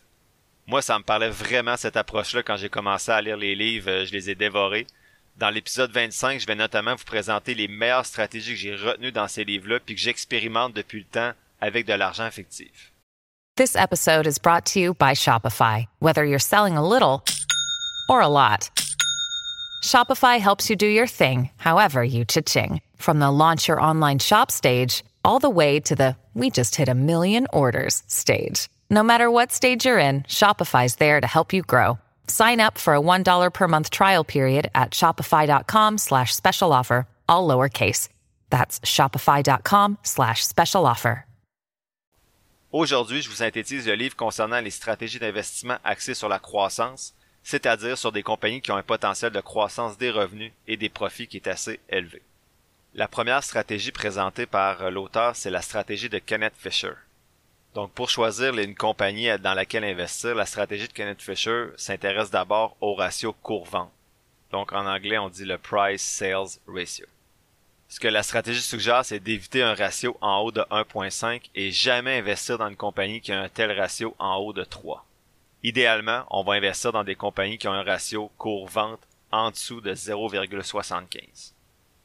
Moi, 0.66 0.82
ça 0.82 0.98
me 0.98 1.04
parlait 1.04 1.30
vraiment 1.30 1.76
cette 1.76 1.96
approche-là 1.96 2.42
quand 2.42 2.58
j'ai 2.58 2.68
commencé 2.68 3.10
à 3.10 3.22
lire 3.22 3.38
les 3.38 3.54
livres, 3.54 4.04
je 4.04 4.12
les 4.12 4.30
ai 4.30 4.34
dévorés. 4.34 4.86
Dans 5.36 5.50
l'épisode 5.50 5.90
25, 5.90 6.40
je 6.40 6.46
vais 6.46 6.54
notamment 6.54 6.94
vous 6.94 7.04
présenter 7.04 7.54
les 7.54 7.68
meilleures 7.68 8.06
stratégies 8.06 8.52
que 8.52 8.60
j'ai 8.60 8.76
retenues 8.76 9.12
dans 9.12 9.28
ces 9.28 9.44
livres-là 9.44 9.80
puis 9.80 9.94
que 9.94 10.00
j'expérimente 10.00 10.74
depuis 10.74 10.98
le 10.98 11.06
temps 11.06 11.32
avec 11.60 11.86
de 11.86 11.94
l'argent 11.94 12.30
fictif. 12.30 12.92
This 13.56 13.74
episode 13.74 14.26
is 14.26 14.38
brought 14.38 14.64
to 14.74 14.78
you 14.78 14.94
by 14.94 15.14
Shopify. 15.14 15.86
Whether 16.00 16.24
you're 16.24 16.38
selling 16.38 16.76
a 16.76 16.86
little 16.86 17.24
or 18.08 18.20
a 18.20 18.28
lot. 18.28 18.70
Shopify 19.82 20.38
helps 20.40 20.68
you 20.68 20.76
do 20.76 20.86
your 20.86 21.06
thing, 21.06 21.50
however 21.56 22.04
you 22.04 22.24
cha-ching. 22.24 22.80
From 22.96 23.18
the 23.18 23.30
launch 23.30 23.68
your 23.68 23.80
online 23.80 24.18
shop 24.18 24.50
stage, 24.50 25.04
all 25.24 25.38
the 25.40 25.50
way 25.50 25.80
to 25.80 25.96
the 25.96 26.16
we 26.34 26.50
just 26.50 26.76
hit 26.76 26.88
a 26.88 26.94
million 26.94 27.46
orders 27.52 28.02
stage. 28.06 28.68
No 28.90 29.02
matter 29.02 29.30
what 29.30 29.50
stage 29.50 29.84
you're 29.86 29.98
in, 29.98 30.22
Shopify's 30.22 30.96
there 30.96 31.20
to 31.20 31.26
help 31.26 31.52
you 31.52 31.62
grow. 31.62 31.98
Sign 32.28 32.60
up 32.60 32.78
for 32.78 32.94
a 32.94 33.00
$1 33.00 33.52
per 33.52 33.68
month 33.68 33.90
trial 33.90 34.24
period 34.24 34.70
at 34.74 34.92
shopify.com 34.92 35.98
slash 35.98 36.34
special 36.34 36.72
offer, 36.72 37.06
all 37.28 37.48
lowercase. 37.48 38.08
That's 38.50 38.80
shopify.com 38.80 39.98
slash 40.02 40.46
special 40.46 40.86
offer. 40.86 41.24
Aujourd'hui, 42.70 43.22
je 43.22 43.30
vous 43.30 43.36
synthétise 43.36 43.86
le 43.86 43.94
livre 43.94 44.14
concernant 44.14 44.60
les 44.60 44.70
stratégies 44.70 45.18
d'investissement 45.18 45.78
axées 45.84 46.12
sur 46.12 46.28
la 46.28 46.38
croissance 46.38 47.14
c'est-à-dire 47.42 47.96
sur 47.96 48.12
des 48.12 48.22
compagnies 48.22 48.60
qui 48.60 48.72
ont 48.72 48.76
un 48.76 48.82
potentiel 48.82 49.32
de 49.32 49.40
croissance 49.40 49.98
des 49.98 50.10
revenus 50.10 50.52
et 50.66 50.76
des 50.76 50.88
profits 50.88 51.28
qui 51.28 51.38
est 51.38 51.48
assez 51.48 51.80
élevé. 51.88 52.22
La 52.94 53.08
première 53.08 53.44
stratégie 53.44 53.92
présentée 53.92 54.46
par 54.46 54.82
euh, 54.82 54.90
l'auteur, 54.90 55.36
c'est 55.36 55.50
la 55.50 55.62
stratégie 55.62 56.08
de 56.08 56.18
Kenneth 56.18 56.56
Fisher. 56.58 56.94
Donc 57.74 57.92
pour 57.92 58.08
choisir 58.10 58.56
une 58.58 58.74
compagnie 58.74 59.28
dans 59.38 59.54
laquelle 59.54 59.84
investir, 59.84 60.34
la 60.34 60.46
stratégie 60.46 60.88
de 60.88 60.92
Kenneth 60.92 61.22
Fisher 61.22 61.66
s'intéresse 61.76 62.30
d'abord 62.30 62.76
au 62.80 62.94
ratio 62.94 63.32
cours-vente. 63.32 63.92
Donc 64.50 64.72
en 64.72 64.86
anglais, 64.86 65.18
on 65.18 65.28
dit 65.28 65.44
le 65.44 65.58
price 65.58 66.02
sales 66.02 66.58
ratio. 66.66 67.06
Ce 67.88 68.00
que 68.00 68.08
la 68.08 68.22
stratégie 68.22 68.60
suggère, 68.60 69.04
c'est 69.04 69.20
d'éviter 69.20 69.62
un 69.62 69.74
ratio 69.74 70.16
en 70.20 70.40
haut 70.40 70.52
de 70.52 70.60
1.5 70.62 71.50
et 71.54 71.70
jamais 71.70 72.18
investir 72.18 72.58
dans 72.58 72.68
une 72.68 72.76
compagnie 72.76 73.20
qui 73.20 73.32
a 73.32 73.40
un 73.40 73.48
tel 73.48 73.72
ratio 73.78 74.14
en 74.18 74.36
haut 74.36 74.52
de 74.52 74.64
3. 74.64 75.06
Idéalement, 75.64 76.24
on 76.30 76.44
va 76.44 76.54
investir 76.54 76.92
dans 76.92 77.02
des 77.02 77.16
compagnies 77.16 77.58
qui 77.58 77.66
ont 77.66 77.72
un 77.72 77.82
ratio 77.82 78.30
cours-vente 78.38 79.00
en 79.32 79.50
dessous 79.50 79.80
de 79.80 79.92
0,75. 79.92 81.52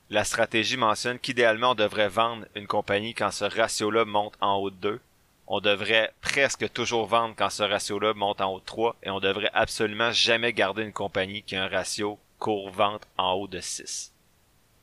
La 0.09 0.23
stratégie 0.23 0.77
mentionne 0.77 1.19
qu'idéalement 1.19 1.71
on 1.71 1.75
devrait 1.75 2.09
vendre 2.09 2.45
une 2.55 2.67
compagnie 2.67 3.13
quand 3.13 3.31
ce 3.31 3.45
ratio-là 3.45 4.05
monte 4.05 4.33
en 4.41 4.55
haut 4.55 4.71
de 4.71 4.75
2. 4.77 5.01
On 5.47 5.59
devrait 5.59 6.11
presque 6.21 6.71
toujours 6.73 7.05
vendre 7.05 7.35
quand 7.37 7.49
ce 7.49 7.63
ratio-là 7.63 8.13
monte 8.13 8.41
en 8.41 8.53
haut 8.53 8.59
de 8.59 8.65
3 8.65 8.95
et 9.03 9.09
on 9.11 9.19
devrait 9.19 9.51
absolument 9.53 10.11
jamais 10.11 10.51
garder 10.51 10.83
une 10.83 10.93
compagnie 10.93 11.43
qui 11.43 11.55
a 11.55 11.63
un 11.63 11.67
ratio 11.67 12.17
cours-vente 12.39 13.07
en 13.17 13.33
haut 13.33 13.47
de 13.47 13.59
6. 13.59 14.13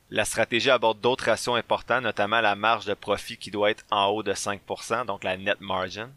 La 0.09 0.25
stratégie 0.25 0.69
aborde 0.69 0.99
d'autres 0.99 1.25
ratios 1.25 1.57
importants, 1.57 2.01
notamment 2.01 2.41
la 2.41 2.55
marge 2.55 2.85
de 2.85 2.93
profit 2.93 3.37
qui 3.37 3.51
doit 3.51 3.71
être 3.71 3.85
en 3.91 4.07
haut 4.07 4.23
de 4.23 4.33
5%, 4.33 5.05
donc 5.05 5.23
la 5.23 5.37
net 5.37 5.61
margin, 5.61 6.09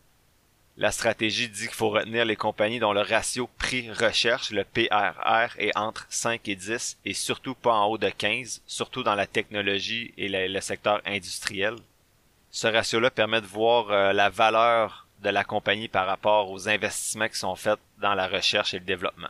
la 0.76 0.90
stratégie 0.90 1.48
dit 1.48 1.66
qu'il 1.66 1.74
faut 1.74 1.90
retenir 1.90 2.24
les 2.24 2.34
compagnies 2.34 2.80
dont 2.80 2.92
le 2.92 3.00
ratio 3.00 3.48
prix-recherche, 3.58 4.50
le 4.50 4.64
PRR, 4.64 5.54
est 5.58 5.76
entre 5.76 6.06
5 6.08 6.48
et 6.48 6.56
10 6.56 6.98
et 7.04 7.14
surtout 7.14 7.54
pas 7.54 7.74
en 7.74 7.86
haut 7.86 7.98
de 7.98 8.08
15, 8.08 8.62
surtout 8.66 9.04
dans 9.04 9.14
la 9.14 9.28
technologie 9.28 10.12
et 10.16 10.28
le, 10.28 10.60
secteur 10.60 11.00
industriel. 11.06 11.76
Ce 12.50 12.66
ratio-là 12.66 13.10
permet 13.10 13.40
de 13.40 13.46
voir 13.46 13.90
euh, 13.90 14.12
la 14.12 14.30
valeur 14.30 15.06
de 15.22 15.30
la 15.30 15.44
compagnie 15.44 15.88
par 15.88 16.06
rapport 16.06 16.50
aux 16.50 16.68
investissements 16.68 17.28
qui 17.28 17.38
sont 17.38 17.54
faits 17.54 17.78
dans 18.00 18.14
la 18.14 18.26
recherche 18.26 18.74
et 18.74 18.78
le 18.78 18.84
développement. 18.84 19.28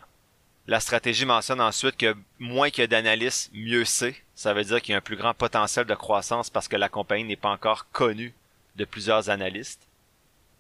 La 0.67 0.81
stratégie 0.81 1.27
mentionne 1.27 1.61
ensuite 1.61 1.99
que 1.99 2.17
moins 2.39 2.71
qu'il 2.71 2.83
y 2.83 2.85
a 2.85 2.87
d'analystes, 2.87 3.51
mieux 3.53 3.85
c'est. 3.85 4.17
Ça 4.35 4.55
veut 4.55 4.65
dire 4.65 4.81
qu'il 4.81 4.93
y 4.93 4.95
a 4.95 4.99
un 4.99 5.03
plus 5.03 5.17
grand 5.17 5.35
potentiel 5.35 5.85
de 5.85 5.95
croissance 5.95 6.49
parce 6.49 6.69
que 6.69 6.77
la 6.77 6.89
compagnie 6.89 7.25
n'est 7.25 7.37
pas 7.37 7.51
encore 7.51 7.91
connue 7.91 8.33
de 8.77 8.87
plusieurs 8.87 9.29
analystes. 9.29 9.84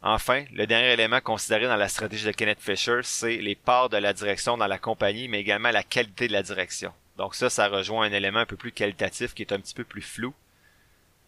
Enfin, 0.06 0.44
le 0.52 0.66
dernier 0.66 0.92
élément 0.92 1.22
considéré 1.22 1.66
dans 1.66 1.76
la 1.76 1.88
stratégie 1.88 2.26
de 2.26 2.32
Kenneth 2.32 2.60
Fisher, 2.60 3.00
c'est 3.02 3.38
les 3.38 3.54
parts 3.54 3.88
de 3.88 3.96
la 3.96 4.12
direction 4.12 4.58
dans 4.58 4.66
la 4.66 4.76
compagnie, 4.76 5.28
mais 5.28 5.40
également 5.40 5.70
la 5.70 5.82
qualité 5.82 6.28
de 6.28 6.34
la 6.34 6.42
direction. 6.42 6.92
Donc 7.16 7.34
ça, 7.34 7.48
ça 7.48 7.68
rejoint 7.68 8.06
un 8.06 8.12
élément 8.12 8.40
un 8.40 8.46
peu 8.46 8.58
plus 8.58 8.70
qualitatif 8.70 9.32
qui 9.32 9.40
est 9.40 9.52
un 9.52 9.60
petit 9.60 9.72
peu 9.72 9.84
plus 9.84 10.02
flou. 10.02 10.34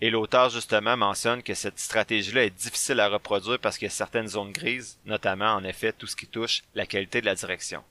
Et 0.02 0.10
l'auteur 0.10 0.50
justement 0.50 0.94
mentionne 0.94 1.42
que 1.42 1.54
cette 1.54 1.78
stratégie-là 1.78 2.44
est 2.44 2.50
difficile 2.50 3.00
à 3.00 3.08
reproduire 3.08 3.58
parce 3.60 3.78
qu'il 3.78 3.86
y 3.86 3.90
a 3.90 3.94
certaines 3.94 4.28
zones 4.28 4.52
grises, 4.52 4.98
notamment 5.06 5.54
en 5.54 5.64
effet 5.64 5.94
tout 5.94 6.06
ce 6.06 6.14
qui 6.14 6.26
touche 6.26 6.62
la 6.74 6.84
qualité 6.84 7.22
de 7.22 7.26
la 7.26 7.34
direction. 7.34 7.82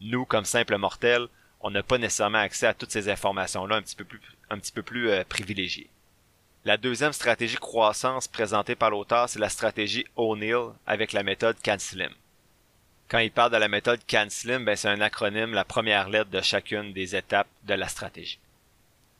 Nous, 0.00 0.24
comme 0.24 0.44
simples 0.44 0.76
mortels, 0.76 1.28
on 1.60 1.70
n'a 1.70 1.84
pas 1.84 1.98
nécessairement 1.98 2.38
accès 2.38 2.66
à 2.66 2.74
toutes 2.74 2.90
ces 2.90 3.08
informations-là 3.08 3.76
un 3.76 3.82
petit 3.82 3.94
peu 3.94 4.04
plus, 4.04 4.20
un 4.50 4.58
petit 4.58 4.72
peu 4.72 4.82
plus 4.82 5.08
euh, 5.08 5.22
privilégiées. 5.22 5.88
La 6.64 6.76
deuxième 6.76 7.12
stratégie 7.12 7.56
croissance 7.56 8.28
présentée 8.28 8.76
par 8.76 8.90
l'auteur, 8.90 9.28
c'est 9.28 9.40
la 9.40 9.48
stratégie 9.48 10.06
O'Neill 10.14 10.70
avec 10.86 11.12
la 11.12 11.24
méthode 11.24 11.60
CanSlim. 11.60 12.12
Quand 13.08 13.18
il 13.18 13.32
parle 13.32 13.50
de 13.50 13.56
la 13.56 13.66
méthode 13.66 13.98
CanSlim, 14.06 14.64
ben 14.64 14.76
c'est 14.76 14.88
un 14.88 15.00
acronyme, 15.00 15.54
la 15.54 15.64
première 15.64 16.08
lettre 16.08 16.30
de 16.30 16.40
chacune 16.40 16.92
des 16.92 17.16
étapes 17.16 17.48
de 17.64 17.74
la 17.74 17.88
stratégie. 17.88 18.38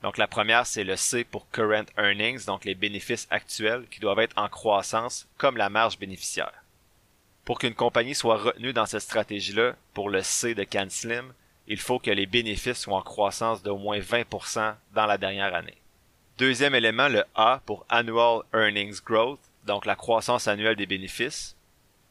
Donc 0.03 0.19
la 0.19 0.29
première, 0.29 0.67
c'est 0.67 0.85
le 0.85 0.95
C 0.95 1.25
pour 1.25 1.51
Current 1.51 1.87
Earnings, 1.99 2.45
donc 2.45 2.65
les 2.65 2.77
bénéfices 2.77 3.27
actuels 3.29 3.89
qui 3.91 3.99
doivent 3.99 4.21
être 4.21 4.39
en 4.39 4.49
croissance 4.49 5.27
comme 5.37 5.57
la 5.57 5.69
marge 5.69 5.99
bénéficiaire. 5.99 6.63
Pour 7.45 7.59
qu'une 7.59 7.75
compagnie 7.75 8.15
soit 8.15 8.37
retenue 8.37 8.73
dans 8.73 8.87
cette 8.87 9.03
stratégie-là, 9.03 9.75
pour 9.95 10.11
le 10.11 10.23
C 10.23 10.55
de 10.55 10.63
CanSlim, 10.63 11.35
il 11.67 11.81
faut 11.81 11.99
que 11.99 12.13
les 12.13 12.27
bénéfices 12.27 12.83
soient 12.83 12.99
en 12.99 13.03
croissance 13.03 13.65
d'au 13.65 13.79
moins 13.79 13.99
20% 13.99 14.77
dans 14.95 15.07
la 15.07 15.19
dernière 15.19 15.57
année. 15.57 15.82
Deuxième 16.43 16.75
élément, 16.75 17.09
le 17.09 17.23
A 17.37 17.63
pour 17.67 17.87
Annual 17.89 18.41
Earnings 18.53 19.01
Growth, 19.07 19.39
donc 19.65 19.87
la 19.87 19.95
croissance 19.95 20.49
annuelle 20.49 20.75
des 20.75 20.87
bénéfices. 20.87 21.55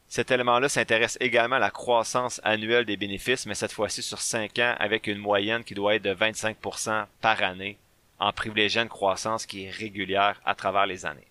Cet 0.07 0.31
élément-là 0.31 0.69
s'intéresse 0.69 1.17
également 1.19 1.57
à 1.57 1.59
la 1.59 1.69
croissance 1.69 2.39
annuelle 2.45 2.85
des 2.85 2.95
bénéfices, 2.95 3.45
mais 3.45 3.55
cette 3.55 3.73
fois-ci 3.73 4.01
sur 4.01 4.21
5 4.21 4.57
ans 4.59 4.73
avec 4.79 5.07
une 5.07 5.17
moyenne 5.17 5.65
qui 5.65 5.73
doit 5.73 5.95
être 5.95 6.03
de 6.03 6.13
25% 6.15 7.07
par 7.19 7.43
année, 7.43 7.77
en 8.19 8.31
privilégiant 8.31 8.83
une 8.83 8.87
croissance 8.87 9.45
qui 9.45 9.65
est 9.65 9.69
régulière 9.69 10.39
à 10.45 10.55
travers 10.55 10.85
les 10.85 11.05
années. 11.05 11.27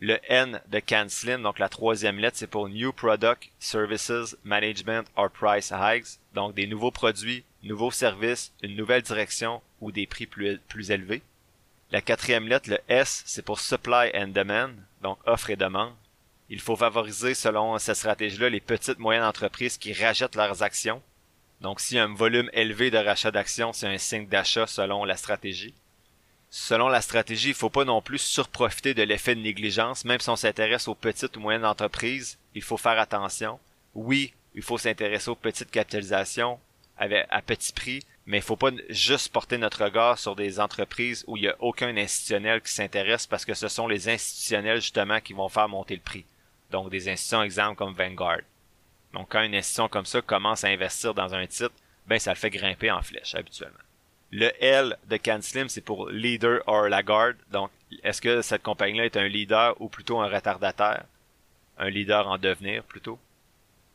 Le 0.00 0.18
N 0.28 0.60
de 0.68 0.78
CanSlim, 0.78 1.40
donc 1.40 1.58
la 1.58 1.70
troisième 1.70 2.18
lettre, 2.18 2.36
c'est 2.36 2.46
pour 2.46 2.68
New 2.68 2.92
Product, 2.92 3.50
Services, 3.58 4.36
Management 4.44 5.08
or 5.16 5.30
Price 5.30 5.72
Hikes, 5.74 6.20
donc 6.34 6.54
des 6.54 6.66
nouveaux 6.66 6.90
produits, 6.90 7.44
nouveaux 7.62 7.90
services, 7.90 8.52
une 8.62 8.76
nouvelle 8.76 9.00
direction 9.00 9.62
ou 9.80 9.90
des 9.90 10.06
prix 10.06 10.26
plus 10.26 10.90
élevés. 10.90 11.22
La 11.92 12.00
quatrième 12.00 12.46
lettre, 12.46 12.70
le 12.70 12.78
S, 12.88 13.24
c'est 13.26 13.44
pour 13.44 13.58
Supply 13.58 14.12
and 14.14 14.28
Demand, 14.28 14.74
donc 15.02 15.18
offre 15.26 15.50
et 15.50 15.56
demande. 15.56 15.92
Il 16.48 16.60
faut 16.60 16.76
favoriser, 16.76 17.34
selon 17.34 17.76
cette 17.78 17.96
stratégie-là, 17.96 18.48
les 18.48 18.60
petites 18.60 19.00
moyennes 19.00 19.24
entreprises 19.24 19.76
qui 19.76 19.92
rachètent 19.92 20.36
leurs 20.36 20.62
actions. 20.62 21.02
Donc, 21.60 21.80
s'il 21.80 21.96
y 21.96 22.00
a 22.00 22.04
un 22.04 22.14
volume 22.14 22.48
élevé 22.52 22.92
de 22.92 22.98
rachat 22.98 23.32
d'actions, 23.32 23.72
c'est 23.72 23.88
un 23.88 23.98
signe 23.98 24.28
d'achat 24.28 24.68
selon 24.68 25.04
la 25.04 25.16
stratégie. 25.16 25.74
Selon 26.48 26.88
la 26.88 27.00
stratégie, 27.00 27.48
il 27.48 27.52
ne 27.52 27.56
faut 27.56 27.70
pas 27.70 27.84
non 27.84 28.02
plus 28.02 28.18
surprofiter 28.18 28.94
de 28.94 29.02
l'effet 29.02 29.34
de 29.34 29.40
négligence, 29.40 30.04
même 30.04 30.20
si 30.20 30.30
on 30.30 30.36
s'intéresse 30.36 30.86
aux 30.86 30.94
petites 30.94 31.36
ou 31.36 31.40
moyennes 31.40 31.64
entreprises, 31.64 32.38
il 32.54 32.62
faut 32.62 32.76
faire 32.76 33.00
attention. 33.00 33.58
Oui, 33.96 34.32
il 34.54 34.62
faut 34.62 34.78
s'intéresser 34.78 35.28
aux 35.28 35.36
petites 35.36 35.72
capitalisations 35.72 36.60
à 37.00 37.42
petit 37.42 37.72
prix, 37.72 38.02
mais 38.26 38.38
il 38.38 38.42
faut 38.42 38.56
pas 38.56 38.70
juste 38.90 39.32
porter 39.32 39.58
notre 39.58 39.84
regard 39.84 40.18
sur 40.18 40.36
des 40.36 40.60
entreprises 40.60 41.24
où 41.26 41.36
il 41.36 41.44
y 41.44 41.48
a 41.48 41.56
aucun 41.58 41.96
institutionnel 41.96 42.60
qui 42.60 42.72
s'intéresse 42.72 43.26
parce 43.26 43.44
que 43.44 43.54
ce 43.54 43.68
sont 43.68 43.88
les 43.88 44.08
institutionnels 44.08 44.80
justement 44.80 45.20
qui 45.20 45.32
vont 45.32 45.48
faire 45.48 45.68
monter 45.68 45.96
le 45.96 46.00
prix. 46.00 46.24
Donc 46.70 46.90
des 46.90 47.08
institutions 47.08 47.42
exemple 47.42 47.76
comme 47.76 47.94
Vanguard. 47.94 48.42
Donc 49.12 49.28
quand 49.30 49.42
une 49.42 49.54
institution 49.54 49.88
comme 49.88 50.06
ça 50.06 50.22
commence 50.22 50.62
à 50.62 50.68
investir 50.68 51.14
dans 51.14 51.34
un 51.34 51.46
titre, 51.46 51.74
ben 52.06 52.18
ça 52.18 52.32
le 52.32 52.36
fait 52.36 52.50
grimper 52.50 52.90
en 52.90 53.02
flèche 53.02 53.34
habituellement. 53.34 53.78
Le 54.30 54.52
L 54.62 54.96
de 55.08 55.16
CanSlim, 55.16 55.68
c'est 55.68 55.80
pour 55.80 56.08
leader 56.08 56.62
or 56.66 56.88
laggard. 56.88 57.32
Donc 57.50 57.70
est-ce 58.04 58.20
que 58.20 58.42
cette 58.42 58.62
compagnie-là 58.62 59.06
est 59.06 59.16
un 59.16 59.26
leader 59.26 59.74
ou 59.80 59.88
plutôt 59.88 60.20
un 60.20 60.28
retardataire? 60.28 61.04
Un 61.78 61.90
leader 61.90 62.28
en 62.28 62.38
devenir 62.38 62.84
plutôt. 62.84 63.18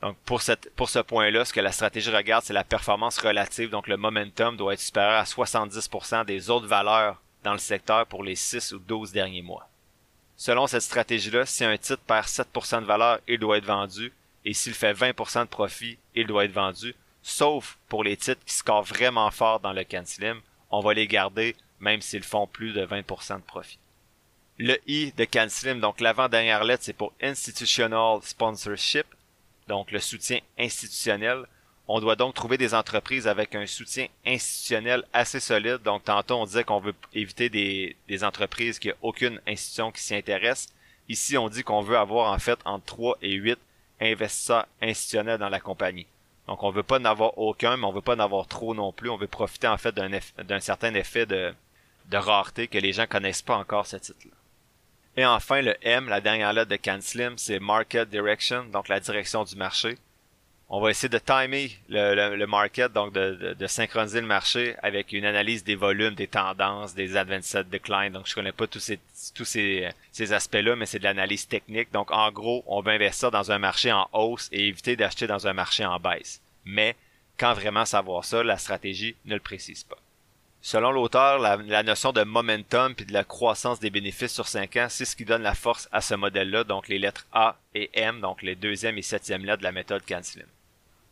Donc 0.02 0.18
pour 0.25 0.42
ce 0.42 1.00
point-là, 1.00 1.46
ce 1.46 1.54
que 1.54 1.62
la 1.62 1.72
stratégie 1.72 2.12
regarde, 2.12 2.44
c'est 2.44 2.54
la 2.54 2.64
performance 2.64 3.18
relative. 3.18 3.70
Donc 3.70 3.88
le 3.88 3.98
momentum 3.98 4.56
doit 4.58 4.74
être 4.74 4.80
supérieur 4.80 5.20
à 5.20 5.24
70% 5.24 6.25
des 6.25 6.50
autres 6.50 6.68
valeurs 6.68 7.22
dans 7.44 7.54
le 7.54 7.60
secteur 7.60 8.06
pour 8.06 8.24
les 8.24 8.36
6 8.36 8.74
ou 8.74 8.80
12 8.80 9.12
derniers 9.12 9.42
mois. 9.42 9.68
Selon 10.38 10.68
cette 10.68 10.82
stratégie-là, 10.82 11.46
si 11.46 11.64
un 11.64 11.78
titre 11.78 12.02
perd 12.06 12.28
7% 12.28 12.82
de 12.82 12.86
valeur, 12.86 13.20
il 13.28 13.40
doit 13.40 13.58
être 13.58 13.66
vendu, 13.66 14.12
et 14.44 14.54
s'il 14.54 14.74
fait 14.74 14.94
20% 14.94 15.42
de 15.42 15.48
profit, 15.48 15.98
il 16.14 16.28
doit 16.28 16.46
être 16.46 16.52
vendu, 16.52 16.94
sauf 17.24 17.78
pour 17.88 18.04
les 18.04 18.18
titres 18.18 18.44
qui 18.46 18.54
scorent 18.54 18.84
vraiment 18.84 19.32
fort 19.32 19.60
dans 19.62 19.74
le 19.74 19.84
CanSlim, 19.84 20.42
on 20.72 20.82
va 20.82 20.94
les 20.94 21.08
garder 21.08 21.56
même 21.80 22.02
s'ils 22.02 22.24
font 22.24 22.48
plus 22.48 22.74
de 22.74 22.86
20% 22.86 23.38
de 23.38 23.42
profit. 23.42 23.80
Le 24.58 24.78
I 24.88 25.14
de 25.18 25.25
CanSlim, 25.25 25.80
donc 25.80 26.00
l'avant-dernière 26.00 26.64
lettre, 26.64 26.84
c'est 26.84 26.94
pour 26.94 27.14
Institutional 27.22 28.20
Sponsorship, 28.24 29.06
donc 29.67 29.91
le 29.91 30.00
soutien 30.00 30.39
institutionnel. 30.57 31.45
On 31.88 32.00
doit 32.00 32.15
donc 32.15 32.34
trouver 32.34 32.57
des 32.57 32.74
entreprises 32.74 33.27
avec 33.27 33.53
un 33.53 33.67
soutien 33.67 34.07
institutionnel 34.25 35.03
assez 35.13 35.39
solide. 35.39 35.81
Donc 35.84 36.03
tantôt 36.03 36.36
on 36.36 36.45
disait 36.45 36.63
qu'on 36.63 36.79
veut 36.79 36.95
éviter 37.13 37.50
des, 37.50 38.24
entreprises 38.24 38.79
qui 38.79 38.89
n'ont 38.89 38.95
aucune 39.01 39.39
institution 39.48 39.91
qui 39.91 40.01
s'y 40.01 40.15
intéresse. 40.15 40.67
Ici 41.10 41.38
on 41.38 41.50
dit 41.50 41.63
qu'on 41.63 41.81
veut 41.81 41.98
avoir 41.98 42.34
en 42.34 42.39
fait 42.39 42.60
entre 42.65 42.86
3 42.86 43.17
et 43.22 43.34
8 43.34 43.60
investisseurs 44.01 44.67
institutionnels 44.81 45.39
dans 45.39 45.50
la 45.50 45.60
compagnie. 45.60 46.07
Donc 46.48 46.63
on 46.63 46.72
veut 46.72 46.84
pas 46.84 47.00
en 47.00 47.05
avoir 47.05 47.38
aucun, 47.38 47.77
mais 47.77 47.86
on 47.86 47.91
veut 47.91 48.01
pas 48.01 48.15
en 48.15 48.19
avoir 48.19 48.48
trop 48.48 48.74
non 48.74 48.91
plus. 48.91 49.10
On 49.10 49.17
veut 49.17 49.27
profiter 49.27 49.67
en 49.67 49.77
fait 49.77 49.95
d'un 49.95 50.60
certain 50.60 50.93
effet 50.95 51.25
de, 51.25 51.53
de 52.10 52.17
rareté 52.17 52.67
que 52.67 52.77
les 52.77 52.93
gens 52.93 53.07
connaissent 53.07 53.41
pas 53.41 53.57
encore 53.57 53.88
ce 53.88 53.98
titre-là. 53.98 54.36
Et 55.17 55.25
enfin, 55.25 55.62
le 55.62 55.75
M, 55.81 56.10
la 56.10 56.19
dernière 56.19 56.51
lettre 56.51 56.72
de 56.72 56.75
CanSlim, 56.75 57.38
c'est 57.38 57.60
Market 57.60 58.10
Direction, 58.10 58.65
donc 58.65 58.89
la 58.89 59.00
direction 59.00 59.43
du 59.45 59.55
marché. 59.55 59.98
On 60.67 60.81
va 60.81 60.89
essayer 60.89 61.10
de 61.10 61.19
timer 61.19 61.77
le, 61.89 62.36
le, 62.36 62.48
market, 62.48 62.91
donc 62.91 63.13
de, 63.13 63.53
de, 63.57 63.67
synchroniser 63.67 64.19
le 64.19 64.25
marché 64.27 64.75
avec 64.81 65.13
une 65.13 65.24
analyse 65.24 65.63
des 65.63 65.75
volumes, 65.75 66.15
des 66.15 66.27
tendances, 66.27 66.95
des 66.95 67.15
advanced 67.15 67.69
decline. 67.69 68.12
Donc, 68.12 68.27
je 68.27 68.34
connais 68.34 68.51
pas 68.51 68.65
tous 68.65 68.79
ces, 68.79 69.00
tous 69.36 69.45
ces, 69.45 69.88
ces 70.12 70.34
aspects-là, 70.34 70.75
mais 70.75 70.88
c'est 70.88 70.98
de 70.98 71.03
l'analyse 71.03 71.48
technique. 71.48 71.93
Donc, 71.93 72.12
en 72.12 72.31
gros, 72.31 72.63
on 72.65 72.81
va 72.81 72.93
investir 72.93 73.29
dans 73.29 73.51
un 73.51 73.60
marché 73.60 73.91
en 73.91 74.10
hausse 74.12 74.50
et 74.51 74.67
éviter 74.67 74.95
d'acheter 74.95 75.27
dans 75.27 75.48
un 75.48 75.53
marché 75.53 75.86
en 75.86 76.00
baisse. 76.00 76.41
Mais, 76.65 76.95
quand 77.38 77.53
vraiment 77.53 77.86
savoir 77.86 78.25
ça, 78.25 78.43
la 78.43 78.57
stratégie 78.57 79.15
ne 79.25 79.36
le 79.36 79.41
précise 79.41 79.84
pas. 79.84 79.98
Selon 80.67 80.91
l'auteur, 80.91 81.38
la, 81.38 81.84
notion 81.84 82.12
de 82.12 82.24
momentum 82.24 82.95
puis 82.95 83.05
de 83.05 83.13
la 83.13 83.24
croissance 83.24 83.79
des 83.79 83.91
bénéfices 83.91 84.34
sur 84.34 84.48
5 84.48 84.77
ans, 84.77 84.88
c'est 84.89 85.05
ce 85.05 85.15
qui 85.15 85.24
donne 85.24 85.43
la 85.43 85.53
force 85.53 85.88
à 85.91 86.01
ce 86.01 86.15
modèle-là, 86.15 86.63
donc 86.63 86.88
les 86.88 86.98
lettres 86.98 87.27
A 87.34 87.55
et 87.75 87.91
M, 87.93 88.19
donc 88.19 88.41
les 88.41 88.55
deuxième 88.55 88.98
et 88.98 89.03
septième 89.03 89.45
lettres 89.45 89.60
de 89.60 89.63
la 89.63 89.72
méthode 89.72 90.03
CanSlim. 90.03 90.48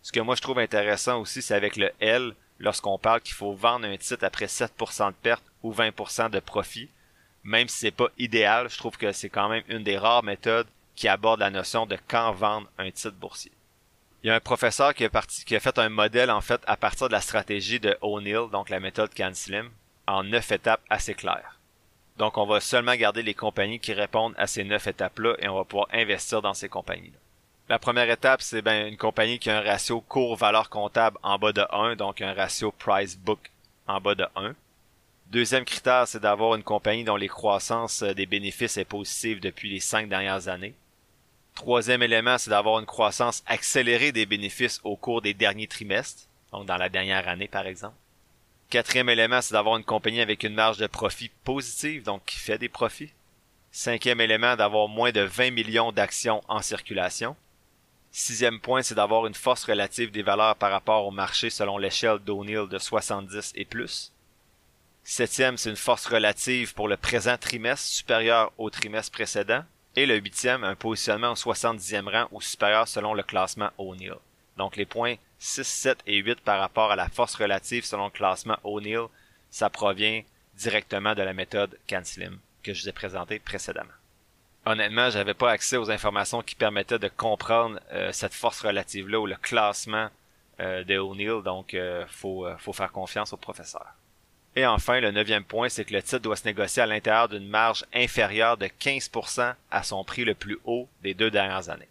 Ce 0.02 0.12
que 0.12 0.20
moi 0.22 0.34
je 0.34 0.42
trouve 0.42 0.58
intéressant 0.58 1.22
aussi, 1.22 1.44
c'est 1.44 1.54
avec 1.54 1.76
le 1.76 1.92
L, 2.00 2.34
lorsqu'on 2.58 2.98
parle 2.98 3.22
qu'il 3.22 3.36
faut 3.36 3.54
vendre 3.54 3.86
un 3.86 3.96
titre 3.96 4.26
après 4.26 4.48
7% 4.48 5.10
de 5.10 5.16
perte 5.22 5.44
ou 5.62 5.72
20% 5.72 6.32
de 6.32 6.40
profit. 6.40 6.90
Même 7.44 7.68
si 7.68 7.78
c'est 7.78 7.92
pas 7.92 8.10
idéal, 8.18 8.72
je 8.72 8.78
trouve 8.80 8.98
que 8.98 9.12
c'est 9.12 9.30
quand 9.30 9.50
même 9.50 9.64
une 9.68 9.84
des 9.84 10.00
rares 10.00 10.24
méthodes 10.24 10.68
qui 10.96 11.08
aborde 11.08 11.42
la 11.42 11.52
notion 11.52 11.86
de 11.86 12.00
quand 12.08 12.32
vendre 12.32 12.72
un 12.80 12.90
titre 12.90 13.18
boursier. 13.20 13.52
Il 14.24 14.28
y 14.28 14.30
a 14.30 14.36
un 14.36 14.40
professeur 14.40 14.94
qui 14.94 15.04
a, 15.06 15.60
fait 15.60 15.78
un 15.80 15.90
modèle 15.90 16.32
en 16.32 16.40
fait 16.40 16.62
à 16.66 16.78
partir 16.78 17.10
de 17.10 17.14
la 17.14 17.20
stratégie 17.20 17.82
de 17.82 17.98
O'Neill, 18.02 18.50
donc 18.50 18.70
la 18.70 18.80
méthode 18.80 19.14
CanSlim, 19.14 19.70
en 20.08 20.24
neuf 20.24 20.50
étapes 20.54 20.82
assez 20.90 21.14
claires. 21.14 21.60
Donc 22.18 22.38
on 22.38 22.46
va 22.46 22.62
seulement 22.62 22.96
garder 22.96 23.22
les 23.22 23.34
compagnies 23.34 23.82
qui 23.82 23.92
répondent 23.92 24.34
à 24.38 24.48
ces 24.48 24.64
neuf 24.64 24.88
étapes-là 24.88 25.36
et 25.40 25.50
on 25.50 25.56
va 25.56 25.66
pouvoir 25.66 25.90
investir 25.92 26.42
dans 26.42 26.54
ces 26.54 26.70
compagnies-là. 26.70 27.18
La 27.68 27.80
première 27.80 28.10
étape, 28.10 28.42
c'est 28.42 28.62
ben, 28.62 28.88
une 28.88 28.98
compagnie 28.98 29.40
qui 29.40 29.50
a 29.50 29.58
un 29.58 29.62
ratio 29.62 30.00
cours-valeur 30.00 30.70
comptable 30.70 31.18
en 31.22 31.38
bas 31.38 31.52
de 31.52 31.66
1, 31.72 31.98
donc 31.98 32.22
un 32.22 32.34
ratio 32.34 32.72
price-book 32.72 33.52
en 33.88 34.00
bas 34.00 34.16
de 34.16 34.26
1. 34.38 34.54
Deuxième 35.28 35.66
critère, 35.66 36.08
c'est 36.08 36.22
d'avoir 36.22 36.56
une 36.56 36.64
compagnie 36.64 37.04
dont 37.04 37.18
les 37.18 37.28
croissances 37.28 38.04
des 38.04 38.26
bénéfices 38.26 38.78
est 38.78 38.86
positive 38.86 39.42
depuis 39.42 39.70
les 39.70 39.80
cinq 39.82 40.08
dernières 40.08 40.48
années. 40.48 40.76
Troisième 41.56 42.02
élément, 42.02 42.38
c'est 42.38 42.50
d'avoir 42.50 42.80
une 42.80 42.86
croissance 42.86 43.44
accélérée 43.46 44.12
des 44.12 44.26
bénéfices 44.26 44.82
au 44.84 44.96
cours 44.96 45.22
des 45.22 45.34
derniers 45.34 45.68
trimestres, 45.68 46.24
donc 46.52 46.66
dans 46.66 46.78
la 46.78 46.90
dernière 46.90 47.28
année 47.28 47.48
par 47.48 47.68
exemple. 47.68 47.96
Quatrième 48.70 49.10
élément, 49.10 49.40
c'est 49.42 49.54
d'avoir 49.54 49.78
une 49.78 49.84
compagnie 49.84 50.22
avec 50.22 50.44
une 50.44 50.56
marge 50.56 50.78
de 50.78 50.88
profit 50.88 51.30
positive, 51.44 52.04
donc 52.04 52.26
qui 52.26 52.38
fait 52.38 52.58
des 52.58 52.70
profits. 52.70 53.14
Cinquième 53.72 54.20
élément, 54.20 54.56
d'avoir 54.56 54.88
moins 54.88 55.12
de 55.12 55.22
20 55.22 55.52
millions 55.52 55.92
d'actions 55.92 56.42
en 56.48 56.62
circulation. 56.62 57.36
Sixième 58.12 58.60
point, 58.60 58.82
c'est 58.82 58.96
d'avoir 58.96 59.28
une 59.28 59.34
force 59.34 59.64
relative 59.66 60.12
des 60.12 60.24
valeurs 60.24 60.56
par 60.56 60.72
rapport 60.72 61.06
au 61.06 61.12
marché 61.12 61.50
selon 61.52 61.78
l'échelle 61.78 62.20
d'O'Neill 62.20 62.68
de 62.68 62.80
70 62.80 63.52
et 63.56 63.66
plus. 63.66 64.12
Septième, 65.04 65.58
c'est 65.58 65.70
une 65.70 65.76
force 65.76 66.06
relative 66.08 66.74
pour 66.74 66.88
le 66.88 66.98
présent 66.98 67.38
trimestre 67.38 67.86
supérieure 67.86 68.52
au 68.58 68.70
trimestre 68.70 69.12
précédent 69.12 69.64
et 69.96 70.06
le 70.06 70.18
huitième 70.18 70.64
un 70.64 70.76
positionnement 70.76 71.32
au 71.32 71.36
70e 71.36 72.10
rang 72.10 72.28
ou 72.32 72.42
supérieur 72.42 72.88
selon 72.88 73.14
le 73.14 73.24
classement 73.24 73.70
O'Neill. 73.78 74.16
Donc 74.58 74.76
les 74.76 74.86
points 74.86 75.16
6, 75.40 75.64
7 75.64 76.00
et 76.08 76.18
8 76.18 76.42
par 76.42 76.60
rapport 76.60 76.92
à 76.92 76.96
la 76.96 77.10
force 77.10 77.36
relative 77.36 77.86
selon 77.86 78.06
le 78.06 78.12
classement 78.12 78.58
O'Neill, 78.64 79.08
ça 79.50 79.70
provient 79.70 80.22
directement 80.56 81.16
de 81.16 81.22
la 81.22 81.34
méthode 81.34 81.78
CanSlim 81.88 82.38
que 82.64 82.74
je 82.74 82.84
vous 82.84 82.90
ai 82.90 82.94
présenté 82.94 83.40
précédemment. 83.40 83.92
Honnêtement, 84.66 85.10
j'avais 85.10 85.34
pas 85.34 85.52
accès 85.52 85.76
aux 85.76 85.92
informations 85.92 86.42
qui 86.42 86.56
permettaient 86.56 87.00
de 87.00 87.10
comprendre 87.10 87.80
euh, 87.92 88.14
cette 88.14 88.34
force 88.34 88.62
relative-là 88.62 89.20
ou 89.20 89.26
le 89.26 89.36
classement 89.36 90.08
euh, 90.62 90.86
de 90.86 90.98
O'Neill, 90.98 91.44
donc 91.44 91.74
euh, 91.74 92.06
faut, 92.08 92.48
faut 92.60 92.72
faire 92.72 92.92
confiance 92.92 93.34
au 93.34 93.38
professeur. 93.38 93.86
Et 94.56 94.66
enfin, 94.68 95.00
le 95.00 95.12
neuvième 95.12 95.44
point, 95.44 95.70
c'est 95.70 95.84
que 95.84 95.94
le 95.94 96.04
titre 96.04 96.20
doit 96.20 96.36
se 96.36 96.46
négocier 96.46 96.84
à 96.84 96.86
l'intérieur 96.86 97.28
d'une 97.28 97.48
marge 97.48 97.86
inférieure 97.94 98.58
de 98.58 98.68
15% 98.68 99.56
à 99.72 99.84
son 99.84 100.04
prix 100.04 100.26
le 100.26 100.36
plus 100.36 100.60
haut 100.66 100.88
des 101.02 101.16
deux 101.16 101.32
dernières 101.32 101.70
années. 101.70 101.88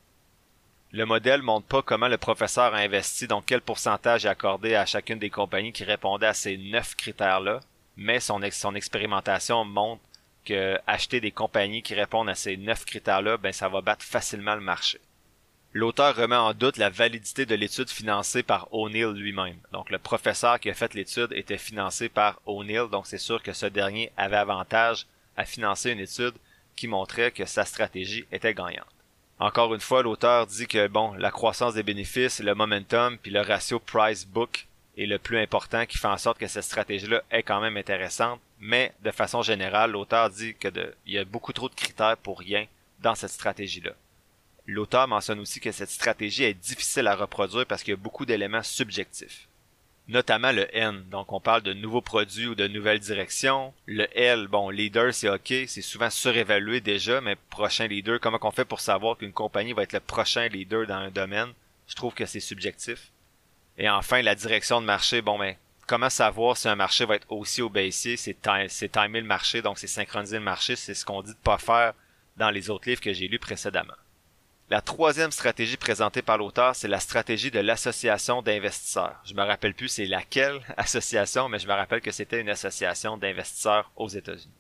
Le 0.93 1.07
modèle 1.07 1.43
montre 1.43 1.67
pas 1.67 1.83
comment 1.83 2.09
le 2.09 2.19
professeur 2.19 2.75
a 2.75 2.79
investi, 2.79 3.27
donc 3.27 3.45
quel 3.47 3.63
pourcentage 3.63 4.27
est 4.27 4.29
accordé 4.29 4.75
à 4.75 4.87
chacune 4.87 5.19
des 5.19 5.31
compagnies 5.31 5.73
qui 5.73 5.85
répondaient 5.85 6.27
à 6.27 6.35
ces 6.35 6.57
neuf 6.59 6.95
critères-là, 6.95 7.61
mais 7.97 8.21
son, 8.21 8.41
son 8.51 8.75
expérimentation 8.75 9.65
montre 9.65 10.03
que 10.45 10.79
acheter 10.87 11.21
des 11.21 11.31
compagnies 11.31 11.83
qui 11.83 11.95
répondent 11.95 12.29
à 12.29 12.35
ces 12.35 12.57
neuf 12.57 12.85
critères-là, 12.85 13.39
ben 13.39 13.53
ça 13.53 13.69
va 13.69 13.81
battre 13.81 14.05
facilement 14.05 14.55
le 14.55 14.61
marché. 14.61 15.01
L'auteur 15.75 16.15
remet 16.15 16.37
en 16.37 16.53
doute 16.53 16.77
la 16.77 16.91
validité 16.91 17.47
de 17.47 17.55
l'étude 17.55 17.89
financée 17.89 18.43
par 18.43 18.69
O'Neill 18.75 19.13
lui-même. 19.13 19.57
Donc 19.73 19.89
le 19.89 19.99
professeur 19.99 20.61
qui 20.61 20.69
a 20.69 20.75
fait 20.75 20.93
l'étude 20.93 21.33
était 21.33 21.57
financé 21.57 22.11
par 22.11 22.43
O'Neill, 22.45 22.89
donc 22.91 23.07
c'est 23.07 23.17
sûr 23.17 23.43
que 23.43 23.55
ce 23.55 23.65
dernier 23.65 24.13
avait 24.19 24.37
avantage 24.37 25.07
à 25.35 25.47
financer 25.47 25.91
une 25.91 26.01
étude 26.01 26.35
qui 26.77 26.89
montrait 26.89 27.31
que 27.31 27.47
sa 27.47 27.65
stratégie 27.65 28.27
était 28.31 28.53
gagnante. 28.53 28.85
Encore 29.39 29.75
une 29.75 29.81
fois, 29.81 30.03
l'auteur 30.03 30.47
dit 30.47 30.67
que 30.67 30.89
bon, 30.89 31.15
la 31.15 31.31
croissance 31.31 31.73
des 31.73 31.83
bénéfices, 31.83 32.41
le 32.41 32.55
momentum, 32.55 33.17
puis 33.17 33.31
le 33.31 33.41
ratio 33.41 33.79
price-book 33.79 34.67
est 34.99 35.07
le 35.07 35.19
plus 35.19 35.39
important 35.39 35.87
qui 35.87 35.97
fait 35.97 36.07
en 36.07 36.19
sorte 36.19 36.39
que 36.39 36.47
cette 36.49 36.65
stratégie-là 36.65 37.23
est 37.31 37.43
quand 37.43 37.63
même 37.63 37.79
intéressante. 37.79 38.41
Mais 38.61 38.93
de 39.03 39.11
façon 39.11 39.41
générale, 39.41 39.93
l'auteur 39.93 40.29
dit 40.29 40.55
que 40.55 40.69
il 41.07 41.15
y 41.15 41.19
a 41.19 41.25
beaucoup 41.25 41.55
trop 41.55 41.71
de 41.71 41.75
critères 41.75 42.19
pour 42.19 42.39
rien 42.39 42.67
dans 43.01 43.15
cette 43.15 43.31
stratégie-là. 43.31 43.93
L'auteur 44.67 45.09
mentionne 45.09 45.41
aussi 45.41 45.61
que 45.61 45.73
cette 45.73 45.91
stratégie 45.91 46.45
est 46.45 46.55
difficile 46.55 47.09
à 47.09 47.17
reproduire 47.17 47.67
parce 47.67 47.83
qu'il 47.83 47.93
y 47.93 47.95
a 47.95 47.97
beaucoup 47.97 48.27
d'éléments 48.27 48.63
subjectifs 48.63 49.49
notamment 50.09 50.53
le 50.53 50.75
N. 50.77 51.05
Donc 51.11 51.33
on 51.33 51.41
parle 51.41 51.63
de 51.63 51.73
nouveaux 51.73 52.01
produits 52.01 52.49
ou 52.49 52.55
de 52.55 52.69
nouvelles 52.69 53.01
directions. 53.01 53.73
Le 53.87 54.07
L, 54.17 54.47
bon, 54.49 54.71
leader 54.71 55.13
c'est 55.13 55.29
ok, 55.29 55.53
c'est 55.67 55.83
souvent 55.83 56.11
surévalué 56.11 56.81
déjà, 56.81 57.21
mais 57.21 57.37
prochain 57.51 57.87
leader, 57.87 58.21
comment 58.21 58.39
qu'on 58.39 58.51
fait 58.51 58.65
pour 58.65 58.81
savoir 58.81 59.17
qu'une 59.17 59.33
compagnie 59.33 59.73
va 59.73 59.83
être 59.83 59.93
le 59.93 60.01
prochain 60.01 60.49
leader 60.49 60.87
dans 60.87 60.95
un 60.95 61.11
domaine? 61.11 61.53
Je 61.87 61.95
trouve 61.95 62.15
que 62.15 62.27
c'est 62.27 62.41
subjectif. 62.41 63.11
Et 63.79 63.89
enfin 63.89 64.23
la 64.23 64.35
direction 64.35 64.81
de 64.81 64.87
marché, 64.87 65.23
bon 65.23 65.39
mais 65.39 65.59
comment 65.87 66.11
savoir 66.11 66.57
si 66.57 66.69
un 66.69 66.77
marché 66.77 67.05
va 67.05 67.17
être 67.17 67.31
haussier 67.31 67.63
ou 67.63 67.71
baissier? 67.71 68.17
C'est 68.17 68.41
timer 68.41 69.21
le 69.21 69.27
marché, 69.27 69.63
donc 69.63 69.79
c'est 69.79 69.87
synchroniser 69.87 70.39
le 70.39 70.45
marché, 70.45 70.77
c'est 70.77 70.95
ce 70.95 71.05
qu'on 71.05 71.23
dit 71.23 71.33
de 71.33 71.39
pas 71.43 71.59
faire 71.59 71.95
dans 72.37 72.51
les 72.51 72.71
autres 72.71 72.89
livres 72.89 73.01
que 73.01 73.13
j'ai 73.13 73.29
lus 73.29 73.39
précédemment. 73.39 73.95
La 74.73 74.81
troisième 74.81 75.33
stratégie 75.33 75.77
présentée 75.77 76.23
par 76.23 76.39
l'auteur, 76.39 76.75
c'est 76.75 76.89
la 76.89 76.99
stratégie 76.99 77.51
de 77.51 77.61
l'association 77.61 78.41
d'investisseurs. 78.41 79.21
Je 79.27 79.35
me 79.35 79.43
rappelle 79.43 79.75
plus 79.75 79.89
c'est 79.89 80.07
laquelle 80.07 80.63
association, 80.79 81.51
mais 81.51 81.59
je 81.59 81.69
me 81.69 81.75
rappelle 81.75 82.01
que 82.01 82.11
c'était 82.11 82.41
une 82.41 82.49
association 82.49 83.19
d'investisseurs 83.19 83.93
aux 83.97 84.09
États-Unis. 84.09 84.55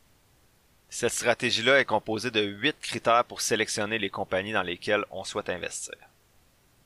Cette 0.90 1.12
stratégie-là 1.12 1.80
est 1.80 1.86
composée 1.86 2.30
de 2.30 2.42
huit 2.42 2.76
critères 2.78 3.24
pour 3.24 3.40
sélectionner 3.40 3.98
les 3.98 4.10
compagnies 4.10 4.52
dans 4.52 4.62
lesquelles 4.62 5.06
on 5.10 5.24
souhaite 5.24 5.48
investir. 5.48 5.94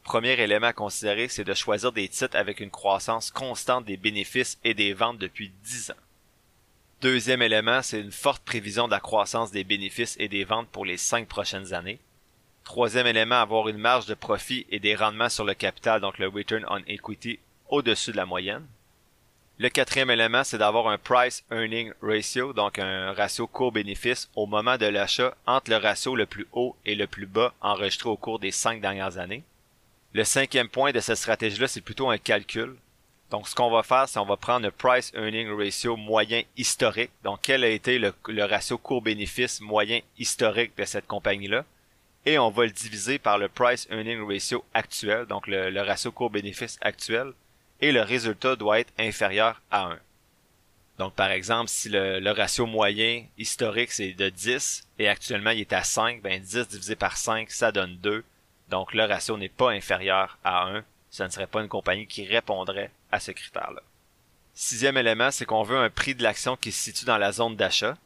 Premier 0.05 0.41
élément 0.41 0.69
à 0.69 0.73
considérer, 0.73 1.27
c'est 1.27 1.43
de 1.43 1.53
choisir 1.53 1.91
des 1.91 2.09
titres 2.09 2.37
avec 2.37 2.61
une 2.61 2.71
croissance 2.71 3.33
constante 3.33 3.87
des 3.87 3.97
bénéfices 3.97 4.57
et 4.63 4.73
des 4.73 4.93
ventes 4.93 5.19
depuis 5.19 5.49
10 5.65 5.91
ans. 5.91 6.05
Deuxième 7.01 7.43
élément, 7.43 7.83
c'est 7.83 8.01
une 8.01 8.13
forte 8.13 8.45
prévision 8.45 8.87
de 8.87 8.93
la 8.93 9.01
croissance 9.01 9.51
des 9.51 9.65
bénéfices 9.65 10.15
et 10.21 10.29
des 10.29 10.45
ventes 10.45 10.69
pour 10.69 10.85
les 10.85 10.97
cinq 10.97 11.27
prochaines 11.27 11.75
années. 11.75 11.99
Troisième 12.67 13.07
élément, 13.07 13.37
avoir 13.37 13.69
une 13.69 13.79
marge 13.79 14.07
de 14.07 14.15
profit 14.15 14.67
et 14.71 14.81
des 14.81 14.97
rendements 14.97 15.29
sur 15.29 15.45
le 15.45 15.55
capital, 15.55 16.01
donc 16.01 16.19
le 16.19 16.27
return 16.27 16.67
on 16.69 16.83
equity, 16.89 17.39
au-dessus 17.69 18.11
de 18.11 18.17
la 18.17 18.27
moyenne. 18.27 18.67
Le 19.59 19.69
quatrième 19.69 20.11
élément, 20.11 20.43
c'est 20.43 20.59
d'avoir 20.59 20.89
un 20.89 20.99
price 20.99 21.45
earning 21.53 21.93
ratio, 22.03 22.53
donc 22.53 22.81
un 22.81 23.13
ratio 23.13 23.47
court-bénéfice 23.47 24.29
au 24.35 24.47
moment 24.47 24.79
de 24.79 24.87
l'achat 24.87 25.37
entre 25.47 25.71
le 25.71 25.77
ratio 25.77 26.17
le 26.17 26.27
plus 26.27 26.49
haut 26.51 26.75
et 26.85 26.97
le 26.97 27.07
plus 27.07 27.27
bas 27.27 27.55
enregistré 27.61 28.09
au 28.09 28.17
cours 28.17 28.41
des 28.41 28.51
cinq 28.51 28.81
dernières 28.81 29.17
années. 29.17 29.45
Le 30.13 30.25
cinquième 30.25 30.69
point 30.69 30.91
de 30.91 30.99
cette 30.99 31.19
stratégie-là, 31.19 31.69
c'est 31.69 31.81
plutôt 31.81 32.11
un 32.11 32.19
calcul. 32.19 32.75
Donc, 33.31 33.47
ce 33.47 33.55
qu'on 33.55 33.71
va 33.71 33.85
faire, 33.85 34.09
c'est 34.09 34.19
on 34.19 34.27
va 34.27 34.37
prendre 34.37 34.67
le 34.67 34.73
price 34.73 35.13
earning 35.15 35.57
ratio 35.57 35.97
moyen 35.97 36.43
historique. 36.57 37.13
Donc, 37.23 37.39
quel 37.43 37.63
a 37.63 37.69
été 37.69 38.01
le, 38.01 38.13
le 38.27 38.45
ratio 38.45 38.77
court-bénéfice 38.77 39.61
moyen 39.61 40.01
historique 40.19 40.77
de 40.77 40.85
cette 40.85 41.07
compagnie-là? 41.07 41.65
Et 42.27 42.39
on 42.39 42.51
va 42.51 42.65
le 42.65 42.73
diviser 42.73 43.19
par 43.19 43.39
le 43.39 43.49
price 43.49 43.87
earning 43.91 44.21
ratio 44.29 44.65
actuel, 44.75 45.27
donc 45.27 45.47
le, 45.47 45.81
ratio 45.81 46.11
court-bénéfice 46.11 46.77
actuel, 46.81 47.33
et 47.81 47.93
le 47.93 48.03
résultat 48.03 48.57
doit 48.57 48.81
être 48.81 48.93
inférieur 48.99 49.63
à 49.71 49.93
1. 49.93 49.99
Donc 50.99 51.15
par 51.15 51.31
exemple, 51.31 51.71
si 51.71 51.89
le, 51.89 52.31
ratio 52.33 52.67
moyen 52.67 53.25
historique 53.39 53.93
c'est 53.93 54.13
de 54.13 54.29
10 54.29 54.89
et 54.99 55.09
actuellement 55.09 55.51
il 55.51 55.61
est 55.61 55.73
à 55.73 55.85
5, 55.85 56.21
ben 56.21 56.43
10 56.43 56.69
divisé 56.69 56.97
par 56.97 57.17
5 57.17 57.51
ça 57.51 57.71
donne 57.71 57.97
2. 57.99 58.25
Donc 58.71 58.93
le 58.93 59.05
ratio 59.05 59.39
n'est 59.39 59.49
pas 59.49 59.71
inférieur 59.71 60.39
à 60.43 60.67
1. 60.69 60.85
Ce 61.11 61.23
ne 61.23 61.29
serait 61.29 61.47
pas 61.47 61.63
une 61.63 61.69
compagnie 61.69 62.07
qui 62.07 62.27
répondrait 62.27 62.91
à 63.13 63.21
ce 63.21 63.31
critère-là. 63.31 63.81
Sixième 64.55 64.97
élément, 64.97 65.31
c'est 65.31 65.45
qu'on 65.45 65.63
veut 65.63 65.77
un 65.77 65.91
prix 65.91 66.15
de 66.15 66.23
l'action 66.23 66.57
qui 66.57 66.73
se 66.73 66.83
situe 66.83 67.05
dans 67.05 67.19
la 67.19 67.31
zone 67.31 67.57
d'achat. 67.57 67.97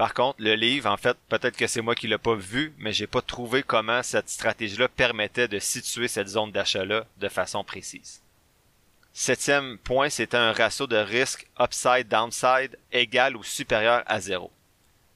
Par 0.00 0.14
contre, 0.14 0.40
le 0.40 0.54
livre, 0.54 0.88
en 0.88 0.96
fait, 0.96 1.18
peut-être 1.28 1.58
que 1.58 1.66
c'est 1.66 1.82
moi 1.82 1.94
qui 1.94 2.08
l'ai 2.08 2.16
pas 2.16 2.34
vu, 2.34 2.72
mais 2.78 2.90
j'ai 2.90 3.06
pas 3.06 3.20
trouvé 3.20 3.62
comment 3.62 4.02
cette 4.02 4.30
stratégie-là 4.30 4.88
permettait 4.88 5.46
de 5.46 5.58
situer 5.58 6.08
cette 6.08 6.28
zone 6.28 6.52
d'achat-là 6.52 7.04
de 7.18 7.28
façon 7.28 7.64
précise. 7.64 8.22
Septième 9.12 9.76
point, 9.76 10.08
c'était 10.08 10.38
un 10.38 10.52
ratio 10.52 10.86
de 10.86 10.96
risque 10.96 11.46
upside-downside 11.58 12.78
égal 12.92 13.36
ou 13.36 13.42
supérieur 13.42 14.02
à 14.06 14.20
zéro. 14.20 14.50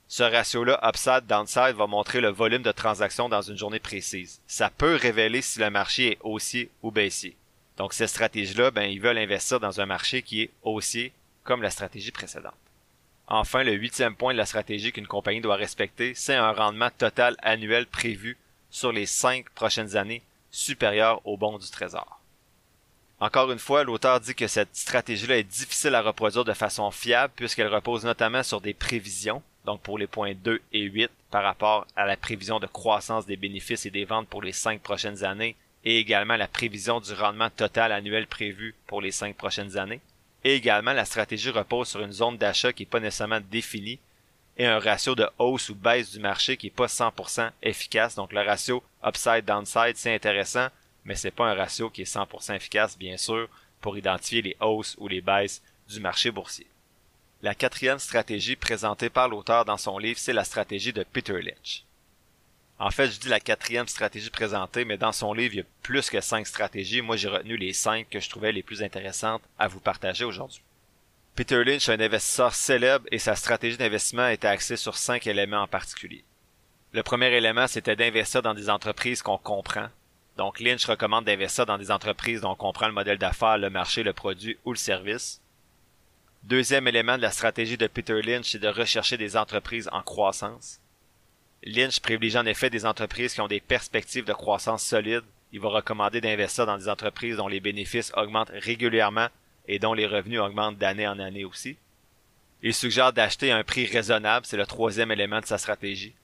Ce 0.06 0.22
ratio-là, 0.22 0.78
upside-downside, 0.82 1.76
va 1.76 1.86
montrer 1.86 2.20
le 2.20 2.28
volume 2.28 2.62
de 2.62 2.70
transactions 2.70 3.30
dans 3.30 3.40
une 3.40 3.56
journée 3.56 3.80
précise. 3.80 4.42
Ça 4.46 4.68
peut 4.68 4.96
révéler 4.96 5.40
si 5.40 5.60
le 5.60 5.70
marché 5.70 6.12
est 6.12 6.18
haussier 6.20 6.70
ou 6.82 6.90
baissier. 6.90 7.38
Donc, 7.78 7.94
cette 7.94 8.10
stratégie-là, 8.10 8.70
ben, 8.70 8.82
ils 8.82 9.00
veulent 9.00 9.16
investir 9.16 9.60
dans 9.60 9.80
un 9.80 9.86
marché 9.86 10.20
qui 10.20 10.42
est 10.42 10.50
haussier, 10.62 11.14
comme 11.42 11.62
la 11.62 11.70
stratégie 11.70 12.12
précédente. 12.12 12.52
Enfin, 13.26 13.62
le 13.62 13.72
huitième 13.72 14.16
point 14.16 14.32
de 14.32 14.38
la 14.38 14.46
stratégie 14.46 14.92
qu'une 14.92 15.06
compagnie 15.06 15.40
doit 15.40 15.56
respecter, 15.56 16.14
c'est 16.14 16.34
un 16.34 16.52
rendement 16.52 16.90
total 16.90 17.36
annuel 17.42 17.86
prévu 17.86 18.36
sur 18.70 18.92
les 18.92 19.06
cinq 19.06 19.48
prochaines 19.50 19.96
années 19.96 20.22
supérieur 20.50 21.20
au 21.26 21.36
bon 21.36 21.58
du 21.58 21.70
trésor. 21.70 22.20
Encore 23.20 23.50
une 23.50 23.58
fois, 23.58 23.84
l'auteur 23.84 24.20
dit 24.20 24.34
que 24.34 24.46
cette 24.46 24.76
stratégie-là 24.76 25.38
est 25.38 25.44
difficile 25.44 25.94
à 25.94 26.02
reproduire 26.02 26.44
de 26.44 26.52
façon 26.52 26.90
fiable 26.90 27.32
puisqu'elle 27.34 27.72
repose 27.72 28.04
notamment 28.04 28.42
sur 28.42 28.60
des 28.60 28.74
prévisions, 28.74 29.42
donc 29.64 29.80
pour 29.80 29.98
les 29.98 30.06
points 30.06 30.34
2 30.34 30.60
et 30.72 30.82
8 30.82 31.10
par 31.30 31.42
rapport 31.42 31.86
à 31.96 32.04
la 32.04 32.16
prévision 32.16 32.60
de 32.60 32.66
croissance 32.66 33.26
des 33.26 33.36
bénéfices 33.36 33.86
et 33.86 33.90
des 33.90 34.04
ventes 34.04 34.28
pour 34.28 34.42
les 34.42 34.52
cinq 34.52 34.80
prochaines 34.80 35.24
années 35.24 35.56
et 35.84 35.98
également 35.98 36.36
la 36.36 36.48
prévision 36.48 37.00
du 37.00 37.12
rendement 37.12 37.50
total 37.50 37.92
annuel 37.92 38.26
prévu 38.26 38.74
pour 38.86 39.00
les 39.00 39.10
cinq 39.10 39.36
prochaines 39.36 39.78
années. 39.78 40.00
Et 40.44 40.54
également, 40.54 40.92
la 40.92 41.06
stratégie 41.06 41.50
repose 41.50 41.88
sur 41.88 42.00
une 42.00 42.12
zone 42.12 42.36
d'achat 42.36 42.72
qui 42.72 42.82
n'est 42.82 42.88
pas 42.88 43.00
nécessairement 43.00 43.40
définie 43.40 43.98
et 44.56 44.66
un 44.66 44.78
ratio 44.78 45.14
de 45.14 45.26
hausse 45.38 45.70
ou 45.70 45.74
baisse 45.74 46.12
du 46.12 46.20
marché 46.20 46.56
qui 46.56 46.66
n'est 46.66 46.72
pas 46.72 46.86
100% 46.86 47.50
efficace. 47.62 48.14
Donc 48.14 48.32
le 48.32 48.42
ratio 48.42 48.84
upside-downside, 49.02 49.96
c'est 49.96 50.14
intéressant, 50.14 50.68
mais 51.04 51.14
c'est 51.16 51.30
pas 51.30 51.50
un 51.50 51.54
ratio 51.54 51.90
qui 51.90 52.02
est 52.02 52.14
100% 52.14 52.54
efficace, 52.54 52.96
bien 52.96 53.16
sûr, 53.16 53.48
pour 53.80 53.98
identifier 53.98 54.42
les 54.42 54.56
hausses 54.60 54.96
ou 54.98 55.08
les 55.08 55.20
baisses 55.20 55.62
du 55.88 56.00
marché 56.00 56.30
boursier. 56.30 56.66
La 57.42 57.54
quatrième 57.54 57.98
stratégie 57.98 58.56
présentée 58.56 59.10
par 59.10 59.28
l'auteur 59.28 59.64
dans 59.64 59.76
son 59.76 59.98
livre, 59.98 60.18
c'est 60.18 60.32
la 60.32 60.44
stratégie 60.44 60.92
de 60.92 61.04
Peter 61.04 61.40
Lynch. 61.42 61.84
En 62.78 62.90
fait, 62.90 63.08
je 63.08 63.20
dis 63.20 63.28
la 63.28 63.40
quatrième 63.40 63.86
stratégie 63.86 64.30
présentée, 64.30 64.84
mais 64.84 64.96
dans 64.96 65.12
son 65.12 65.32
livre, 65.32 65.54
il 65.54 65.58
y 65.58 65.60
a 65.60 65.66
plus 65.82 66.10
que 66.10 66.20
cinq 66.20 66.46
stratégies. 66.46 67.02
Moi, 67.02 67.16
j'ai 67.16 67.28
retenu 67.28 67.56
les 67.56 67.72
cinq 67.72 68.08
que 68.10 68.18
je 68.18 68.28
trouvais 68.28 68.52
les 68.52 68.64
plus 68.64 68.82
intéressantes 68.82 69.42
à 69.58 69.68
vous 69.68 69.80
partager 69.80 70.24
aujourd'hui. 70.24 70.62
Peter 71.36 71.64
Lynch 71.64 71.88
est 71.88 71.92
un 71.92 72.00
investisseur 72.00 72.54
célèbre 72.54 73.06
et 73.10 73.18
sa 73.18 73.36
stratégie 73.36 73.76
d'investissement 73.76 74.28
était 74.28 74.48
axée 74.48 74.76
sur 74.76 74.96
cinq 74.96 75.26
éléments 75.26 75.62
en 75.62 75.66
particulier. 75.68 76.24
Le 76.92 77.02
premier 77.02 77.32
élément, 77.32 77.66
c'était 77.66 77.96
d'investir 77.96 78.42
dans 78.42 78.54
des 78.54 78.70
entreprises 78.70 79.22
qu'on 79.22 79.38
comprend. 79.38 79.88
Donc, 80.36 80.60
Lynch 80.60 80.84
recommande 80.84 81.24
d'investir 81.24 81.66
dans 81.66 81.78
des 81.78 81.90
entreprises 81.90 82.40
dont 82.40 82.52
on 82.52 82.56
comprend 82.56 82.86
le 82.86 82.92
modèle 82.92 83.18
d'affaires, 83.18 83.58
le 83.58 83.70
marché, 83.70 84.02
le 84.02 84.12
produit 84.12 84.58
ou 84.64 84.72
le 84.72 84.78
service. 84.78 85.40
Deuxième 86.42 86.86
élément 86.86 87.16
de 87.16 87.22
la 87.22 87.30
stratégie 87.30 87.78
de 87.78 87.86
Peter 87.86 88.20
Lynch, 88.20 88.50
c'est 88.50 88.58
de 88.58 88.68
rechercher 88.68 89.16
des 89.16 89.36
entreprises 89.36 89.88
en 89.92 90.02
croissance. 90.02 90.80
Lynch 91.66 92.00
privilégie 92.00 92.36
en 92.36 92.44
effet 92.46 92.68
des 92.68 92.84
entreprises 92.84 93.32
qui 93.32 93.40
ont 93.40 93.48
des 93.48 93.60
perspectives 93.60 94.26
de 94.26 94.34
croissance 94.34 94.84
solides. 94.84 95.24
Il 95.52 95.60
va 95.60 95.70
recommander 95.70 96.20
d'investir 96.20 96.66
dans 96.66 96.76
des 96.76 96.88
entreprises 96.88 97.36
dont 97.36 97.48
les 97.48 97.60
bénéfices 97.60 98.12
augmentent 98.16 98.52
régulièrement 98.52 99.28
et 99.66 99.78
dont 99.78 99.94
les 99.94 100.06
revenus 100.06 100.40
augmentent 100.40 100.76
d'année 100.76 101.08
en 101.08 101.18
année 101.18 101.44
aussi. 101.44 101.76
Il 102.62 102.74
suggère 102.74 103.12
d'acheter 103.12 103.50
à 103.50 103.56
un 103.56 103.64
prix 103.64 103.86
raisonnable, 103.86 104.44
c'est 104.44 104.56
le 104.56 104.66
troisième 104.66 105.10
élément 105.10 105.40
de 105.40 105.46
sa 105.46 105.58
stratégie. 105.58 106.14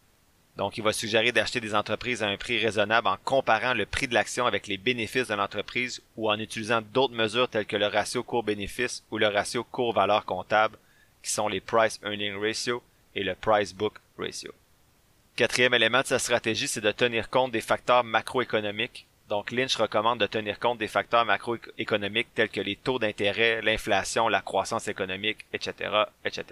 Donc, 0.57 0.76
il 0.76 0.85
va 0.85 0.92
suggérer 0.92 1.33
d'acheter 1.33 1.61
des 1.61 1.74
entreprises 1.74 2.22
à 2.22 2.29
un 2.29 2.37
prix 2.37 2.59
raisonnable 2.59 3.09
en 3.09 3.16
comparant 3.24 3.72
le 3.72 3.87
prix 3.87 4.09
de 4.09 4.14
l'action 4.14 4.46
avec 4.46 4.66
les 4.66 4.76
bénéfices 4.76 5.29
de 5.29 5.35
l'entreprise 5.35 6.03
ou 6.16 6.31
en 6.31 6.38
utilisant 6.38 6.83
d'autres 6.83 7.14
mesures 7.14 7.48
telles 7.48 7.66
que 7.66 7.76
le 7.76 7.87
ratio 7.87 8.22
court-bénéfice 8.22 9.05
ou 9.11 9.16
le 9.16 9.29
ratio 9.29 9.64
court-valeur 9.64 10.26
comptable, 10.26 10.76
qui 11.22 11.31
sont 11.31 11.48
les 11.48 11.61
Price 11.61 11.98
Earning 12.03 12.38
Ratio 12.38 12.83
et 13.14 13.22
le 13.22 13.35
Price 13.35 13.74
Book 13.74 13.94
Ratio. 14.18 14.53
Quatrième 15.40 15.72
élément 15.72 16.03
de 16.03 16.07
sa 16.07 16.18
stratégie, 16.18 16.68
c'est 16.68 16.83
de 16.83 16.92
tenir 16.92 17.31
compte 17.31 17.50
des 17.50 17.62
facteurs 17.62 18.05
macroéconomiques. 18.05 19.07
Donc, 19.31 19.53
Lynch 19.53 19.74
recommande 19.74 20.20
de 20.20 20.26
tenir 20.26 20.59
compte 20.59 20.76
des 20.76 20.87
facteurs 20.87 21.24
macroéconomiques 21.24 22.29
tels 22.35 22.50
que 22.50 22.61
les 22.61 22.76
taux 22.76 22.98
d'intérêt, 22.98 23.62
l'inflation, 23.62 24.29
la 24.29 24.42
croissance 24.42 24.87
économique, 24.87 25.46
etc., 25.55 26.03
etc., 26.26 26.44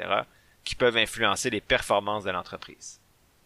qui 0.64 0.74
peuvent 0.74 0.96
influencer 0.96 1.50
les 1.50 1.60
performances 1.60 2.24
de 2.24 2.30
l'entreprise. 2.30 2.98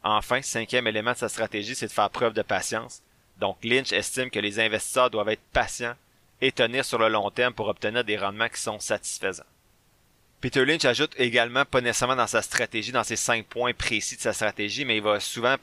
Enfin, 0.05 0.43
cinquième 0.43 0.87
élément 0.87 1.11
de 1.11 1.17
sa 1.17 1.29
stratégie, 1.29 1.75
c'est 1.75 1.89
de 1.89 1.93
faire 1.93 2.11
preuve 2.11 2.35
de 2.35 2.43
patience. 2.43 3.03
Donc 3.41 3.57
Lynch 3.65 3.91
estime 3.91 4.31
que 4.31 4.39
les 4.39 4.61
investisseurs 4.61 5.11
doivent 5.11 5.31
être 5.31 5.43
patients 5.53 5.97
et 6.41 6.53
tenir 6.53 6.85
sur 6.85 7.01
le 7.01 7.09
long 7.09 7.33
terme 7.33 7.53
pour 7.53 7.67
obtenir 7.67 8.05
des 8.05 8.17
rendements 8.17 8.49
qui 8.49 8.61
sont 8.61 8.79
satisfaisants. 8.79 9.43
Peter 10.43 10.65
Lynch 10.65 10.85
ajoute 10.85 11.15
également, 11.19 11.65
pas 11.65 11.81
nécessairement 11.81 12.17
dans 12.17 12.27
sa 12.27 12.43
stratégie, 12.43 12.91
dans 12.91 13.05
ses 13.05 13.15
cinq 13.15 13.47
points 13.47 13.73
précis 13.73 14.17
de 14.17 14.21
sa 14.21 14.33
stratégie, 14.33 14.85
mais 14.85 14.97
il 14.97 15.03
va 15.03 15.21
souvent 15.21 15.55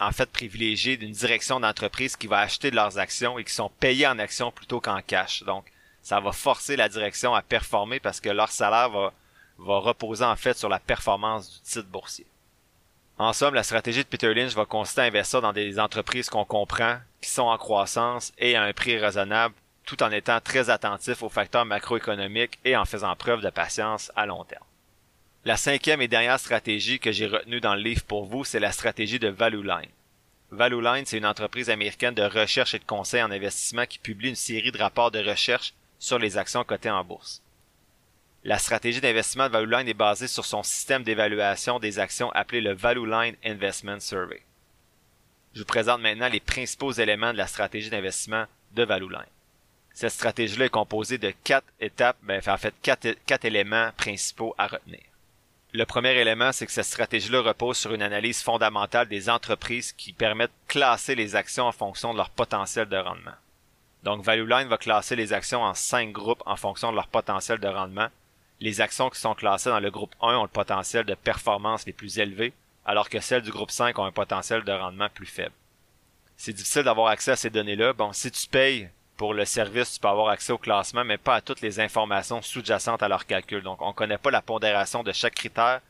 en 0.00 0.12
fait 0.12 0.30
privilégier 0.30 0.98
d'une 0.98 1.12
direction 1.12 1.58
d'entreprise 1.60 2.14
qui 2.14 2.26
va 2.26 2.40
acheter 2.40 2.70
de 2.70 2.76
leurs 2.76 2.98
actions 2.98 3.38
et 3.38 3.44
qui 3.44 3.54
sont 3.54 3.70
payés 3.80 4.06
en 4.06 4.18
actions 4.18 4.52
plutôt 4.52 4.80
qu'en 4.80 5.00
cash. 5.00 5.44
Donc, 5.44 5.64
ça 6.02 6.20
va 6.20 6.30
forcer 6.32 6.76
la 6.76 6.90
direction 6.90 7.34
à 7.34 7.40
performer 7.40 8.00
parce 8.00 8.20
que 8.20 8.28
leur 8.28 8.50
salaire 8.50 8.90
va, 8.90 9.14
va 9.56 9.78
reposer 9.78 10.24
en 10.24 10.36
fait 10.36 10.58
sur 10.58 10.68
la 10.68 10.78
performance 10.78 11.50
du 11.50 11.60
titre 11.60 11.88
boursier. 11.88 12.26
En 13.16 13.32
somme, 13.32 13.54
la 13.54 13.62
stratégie 13.62 14.04
de 14.04 14.08
Peter 14.08 14.34
Lynch 14.34 14.52
va 14.52 14.66
consister 14.66 15.00
à 15.00 15.04
investir 15.04 15.40
dans 15.40 15.54
des 15.54 15.80
entreprises 15.80 16.28
qu'on 16.28 16.44
comprend, 16.44 16.98
qui 17.22 17.30
sont 17.30 17.44
en 17.44 17.56
croissance 17.56 18.32
et 18.36 18.56
à 18.56 18.62
un 18.62 18.74
prix 18.74 18.98
raisonnable, 18.98 19.54
tout 19.84 20.02
en 20.02 20.10
étant 20.10 20.40
très 20.40 20.70
attentif 20.70 21.22
aux 21.22 21.28
facteurs 21.28 21.64
macroéconomiques 21.64 22.58
et 22.64 22.76
en 22.76 22.84
faisant 22.84 23.14
preuve 23.16 23.40
de 23.40 23.50
patience 23.50 24.12
à 24.16 24.26
long 24.26 24.44
terme. 24.44 24.64
La 25.44 25.56
cinquième 25.56 26.00
et 26.00 26.08
dernière 26.08 26.38
stratégie 26.38 27.00
que 27.00 27.10
j'ai 27.10 27.26
retenue 27.26 27.60
dans 27.60 27.74
le 27.74 27.82
livre 27.82 28.04
pour 28.04 28.26
vous, 28.26 28.44
c'est 28.44 28.60
la 28.60 28.70
stratégie 28.70 29.18
de 29.18 29.28
Value 29.28 29.64
Line. 29.64 29.90
Value 30.52 30.82
Line, 30.82 31.04
c'est 31.04 31.18
une 31.18 31.26
entreprise 31.26 31.68
américaine 31.68 32.14
de 32.14 32.22
recherche 32.22 32.74
et 32.74 32.78
de 32.78 32.84
conseil 32.84 33.22
en 33.22 33.30
investissement 33.30 33.86
qui 33.86 33.98
publie 33.98 34.28
une 34.28 34.36
série 34.36 34.70
de 34.70 34.78
rapports 34.78 35.10
de 35.10 35.18
recherche 35.18 35.74
sur 35.98 36.18
les 36.18 36.36
actions 36.38 36.62
cotées 36.62 36.90
en 36.90 37.02
bourse. 37.02 37.42
La 38.44 38.58
stratégie 38.58 39.00
d'investissement 39.00 39.46
de 39.46 39.52
ValueLine 39.52 39.88
est 39.88 39.94
basée 39.94 40.26
sur 40.26 40.44
son 40.44 40.62
système 40.62 41.04
d'évaluation 41.04 41.78
des 41.78 41.98
actions 41.98 42.30
appelé 42.32 42.60
le 42.60 42.74
ValueLine 42.74 43.36
Investment 43.44 44.00
Survey. 44.00 44.42
Je 45.54 45.60
vous 45.60 45.66
présente 45.66 46.00
maintenant 46.00 46.28
les 46.28 46.40
principaux 46.40 46.92
éléments 46.92 47.32
de 47.32 47.38
la 47.38 47.46
stratégie 47.46 47.90
d'investissement 47.90 48.46
de 48.72 48.84
ValueLine. 48.84 49.26
Cette 49.94 50.12
stratégie-là 50.12 50.66
est 50.66 50.70
composée 50.70 51.18
de 51.18 51.32
quatre 51.44 51.66
étapes, 51.80 52.16
ben, 52.22 52.40
en 52.46 52.56
fait 52.56 52.74
quatre, 52.82 53.08
quatre 53.26 53.44
éléments 53.44 53.90
principaux 53.96 54.54
à 54.58 54.66
retenir. 54.66 55.00
Le 55.74 55.84
premier 55.84 56.10
élément, 56.18 56.52
c'est 56.52 56.66
que 56.66 56.72
cette 56.72 56.84
stratégie-là 56.84 57.40
repose 57.40 57.78
sur 57.78 57.94
une 57.94 58.02
analyse 58.02 58.42
fondamentale 58.42 59.08
des 59.08 59.30
entreprises 59.30 59.92
qui 59.92 60.12
permettent 60.12 60.50
de 60.50 60.72
classer 60.72 61.14
les 61.14 61.34
actions 61.34 61.66
en 61.66 61.72
fonction 61.72 62.12
de 62.12 62.18
leur 62.18 62.30
potentiel 62.30 62.88
de 62.88 62.96
rendement. 62.96 63.32
Donc, 64.02 64.22
ValueLine 64.22 64.68
va 64.68 64.76
classer 64.76 65.16
les 65.16 65.32
actions 65.32 65.62
en 65.62 65.74
cinq 65.74 66.12
groupes 66.12 66.42
en 66.44 66.56
fonction 66.56 66.90
de 66.90 66.96
leur 66.96 67.08
potentiel 67.08 67.58
de 67.58 67.68
rendement 67.68 68.08
les 68.62 68.80
actions 68.80 69.10
qui 69.10 69.18
sont 69.18 69.34
classées 69.34 69.70
dans 69.70 69.80
le 69.80 69.90
groupe 69.90 70.14
1 70.22 70.36
ont 70.36 70.42
le 70.42 70.48
potentiel 70.48 71.04
de 71.04 71.14
performance 71.14 71.84
les 71.84 71.92
plus 71.92 72.20
élevés, 72.20 72.52
alors 72.86 73.08
que 73.08 73.18
celles 73.18 73.42
du 73.42 73.50
groupe 73.50 73.72
5 73.72 73.98
ont 73.98 74.04
un 74.04 74.12
potentiel 74.12 74.62
de 74.62 74.72
rendement 74.72 75.08
plus 75.08 75.26
faible. 75.26 75.54
C'est 76.36 76.52
difficile 76.52 76.84
d'avoir 76.84 77.08
accès 77.08 77.32
à 77.32 77.36
ces 77.36 77.50
données-là. 77.50 77.92
Bon, 77.92 78.12
si 78.12 78.30
tu 78.30 78.46
payes 78.46 78.88
pour 79.22 79.34
le 79.34 79.44
service, 79.44 79.92
tu 79.92 80.00
peux 80.00 80.08
avoir 80.08 80.30
accès 80.30 80.52
au 80.52 80.58
classement, 80.58 81.04
mais 81.04 81.16
pas 81.16 81.36
à 81.36 81.40
toutes 81.40 81.60
les 81.60 81.78
informations 81.78 82.42
sous-jacentes 82.42 83.04
à 83.04 83.08
leur 83.08 83.24
calcul. 83.24 83.62
Donc, 83.62 83.80
on 83.80 83.90
ne 83.90 83.92
connaît 83.92 84.18
pas 84.18 84.32
la 84.32 84.42
pondération 84.42 85.04
de 85.04 85.12
chaque 85.12 85.36
critère 85.36 85.80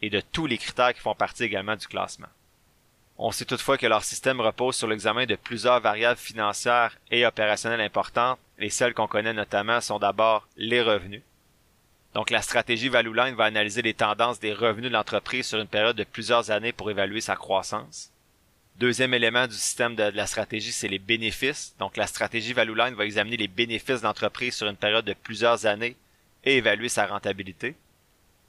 et 0.00 0.08
de 0.08 0.22
tous 0.22 0.46
les 0.46 0.56
critères 0.56 0.94
qui 0.94 1.00
font 1.00 1.14
partie 1.14 1.44
également 1.44 1.76
du 1.76 1.86
classement. 1.86 2.28
On 3.18 3.30
sait 3.30 3.44
toutefois 3.44 3.76
que 3.76 3.86
leur 3.86 4.04
système 4.04 4.40
repose 4.40 4.74
sur 4.74 4.88
l'examen 4.88 5.26
de 5.26 5.36
plusieurs 5.36 5.80
variables 5.80 6.18
financières 6.18 6.96
et 7.10 7.26
opérationnelles 7.26 7.82
importantes. 7.82 8.38
Les 8.58 8.70
celles 8.70 8.94
qu'on 8.94 9.06
connaît 9.06 9.34
notamment 9.34 9.82
sont 9.82 9.98
d'abord 9.98 10.48
les 10.56 10.80
revenus, 10.80 11.20
donc 12.14 12.30
la 12.30 12.40
stratégie 12.40 12.88
ValueLine 12.88 13.34
va 13.34 13.44
analyser 13.44 13.82
les 13.82 13.92
tendances 13.92 14.40
des 14.40 14.54
revenus 14.54 14.88
de 14.90 14.96
l'entreprise 14.96 15.46
sur 15.46 15.58
une 15.58 15.66
période 15.66 15.96
de 15.96 16.04
plusieurs 16.04 16.50
années 16.50 16.72
pour 16.72 16.90
évaluer 16.90 17.20
sa 17.20 17.36
croissance. 17.36 18.10
Deuxième 18.78 19.12
élément 19.14 19.46
du 19.46 19.54
système 19.54 19.96
de, 19.96 20.04
la 20.04 20.26
stratégie, 20.26 20.72
c'est 20.72 20.88
les 20.88 20.98
bénéfices. 20.98 21.74
Donc 21.78 21.96
la 21.96 22.06
stratégie 22.06 22.52
ValueLine 22.52 22.94
va 22.94 23.04
examiner 23.04 23.36
les 23.36 23.48
bénéfices 23.48 24.00
de 24.00 24.06
l'entreprise 24.06 24.54
sur 24.54 24.68
une 24.68 24.76
période 24.76 25.04
de 25.04 25.14
plusieurs 25.14 25.66
années 25.66 25.96
et 26.44 26.58
évaluer 26.58 26.88
sa 26.88 27.06
rentabilité. 27.06 27.74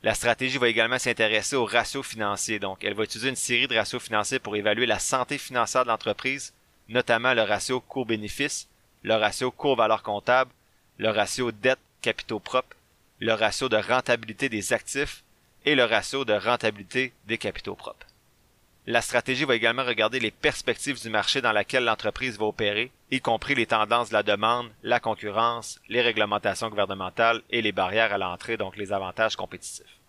La 0.03 0.13
stratégie 0.13 0.57
va 0.57 0.69
également 0.69 0.99
s'intéresser 0.99 1.55
aux 1.55 1.65
ratios 1.65 2.05
financiers. 2.05 2.59
Donc 2.59 2.83
elle 2.83 2.93
va 2.93 3.03
utiliser 3.03 3.29
une 3.29 3.35
série 3.35 3.67
de 3.67 3.75
ratios 3.75 4.01
financiers 4.01 4.39
pour 4.39 4.55
évaluer 4.55 4.85
la 4.85 4.99
santé 4.99 5.37
financière 5.37 5.83
de 5.83 5.89
l'entreprise, 5.89 6.53
notamment 6.87 7.33
le 7.33 7.41
ratio 7.41 7.81
court-bénéfice, 7.81 8.67
le 9.03 9.15
ratio 9.15 9.49
court-valeur 9.49 10.03
comptable, 10.03 10.51
le 10.99 11.09
ratio 11.09 11.51
dette-capitaux 11.51 12.39
propres 12.39 12.75
le 13.19 13.33
ratio 13.33 13.67
de 13.69 13.77
rentabilité 13.77 14.49
des 14.49 14.73
actifs 14.73 15.23
et 15.65 15.75
le 15.75 15.83
ratio 15.83 16.23
de 16.23 16.33
rentabilité 16.33 17.13
des 17.27 17.37
capitaux 17.37 17.75
propres. 17.75 18.07
La 18.91 19.03
stratégie 19.03 19.45
va 19.45 19.55
également 19.55 19.85
regarder 19.85 20.19
les 20.19 20.31
perspectives 20.31 20.99
du 20.99 21.11
marché 21.11 21.41
dans 21.41 21.51
lequel 21.51 21.83
l'entreprise 21.85 22.39
va 22.39 22.47
opérer, 22.47 22.91
y 23.11 23.21
compris 23.21 23.53
les 23.53 23.67
tendances 23.67 24.09
de 24.09 24.15
la 24.15 24.23
demande, 24.23 24.71
la 24.81 24.99
concurrence, 24.99 25.79
les 25.89 26.01
réglementations 26.01 26.69
gouvernementales 26.69 27.43
et 27.51 27.61
les 27.61 27.71
barrières 27.71 28.11
à 28.11 28.17
l'entrée, 28.17 28.57
donc 28.57 28.77
les 28.77 28.91
avantages 28.91 29.35
compétitifs. 29.35 29.99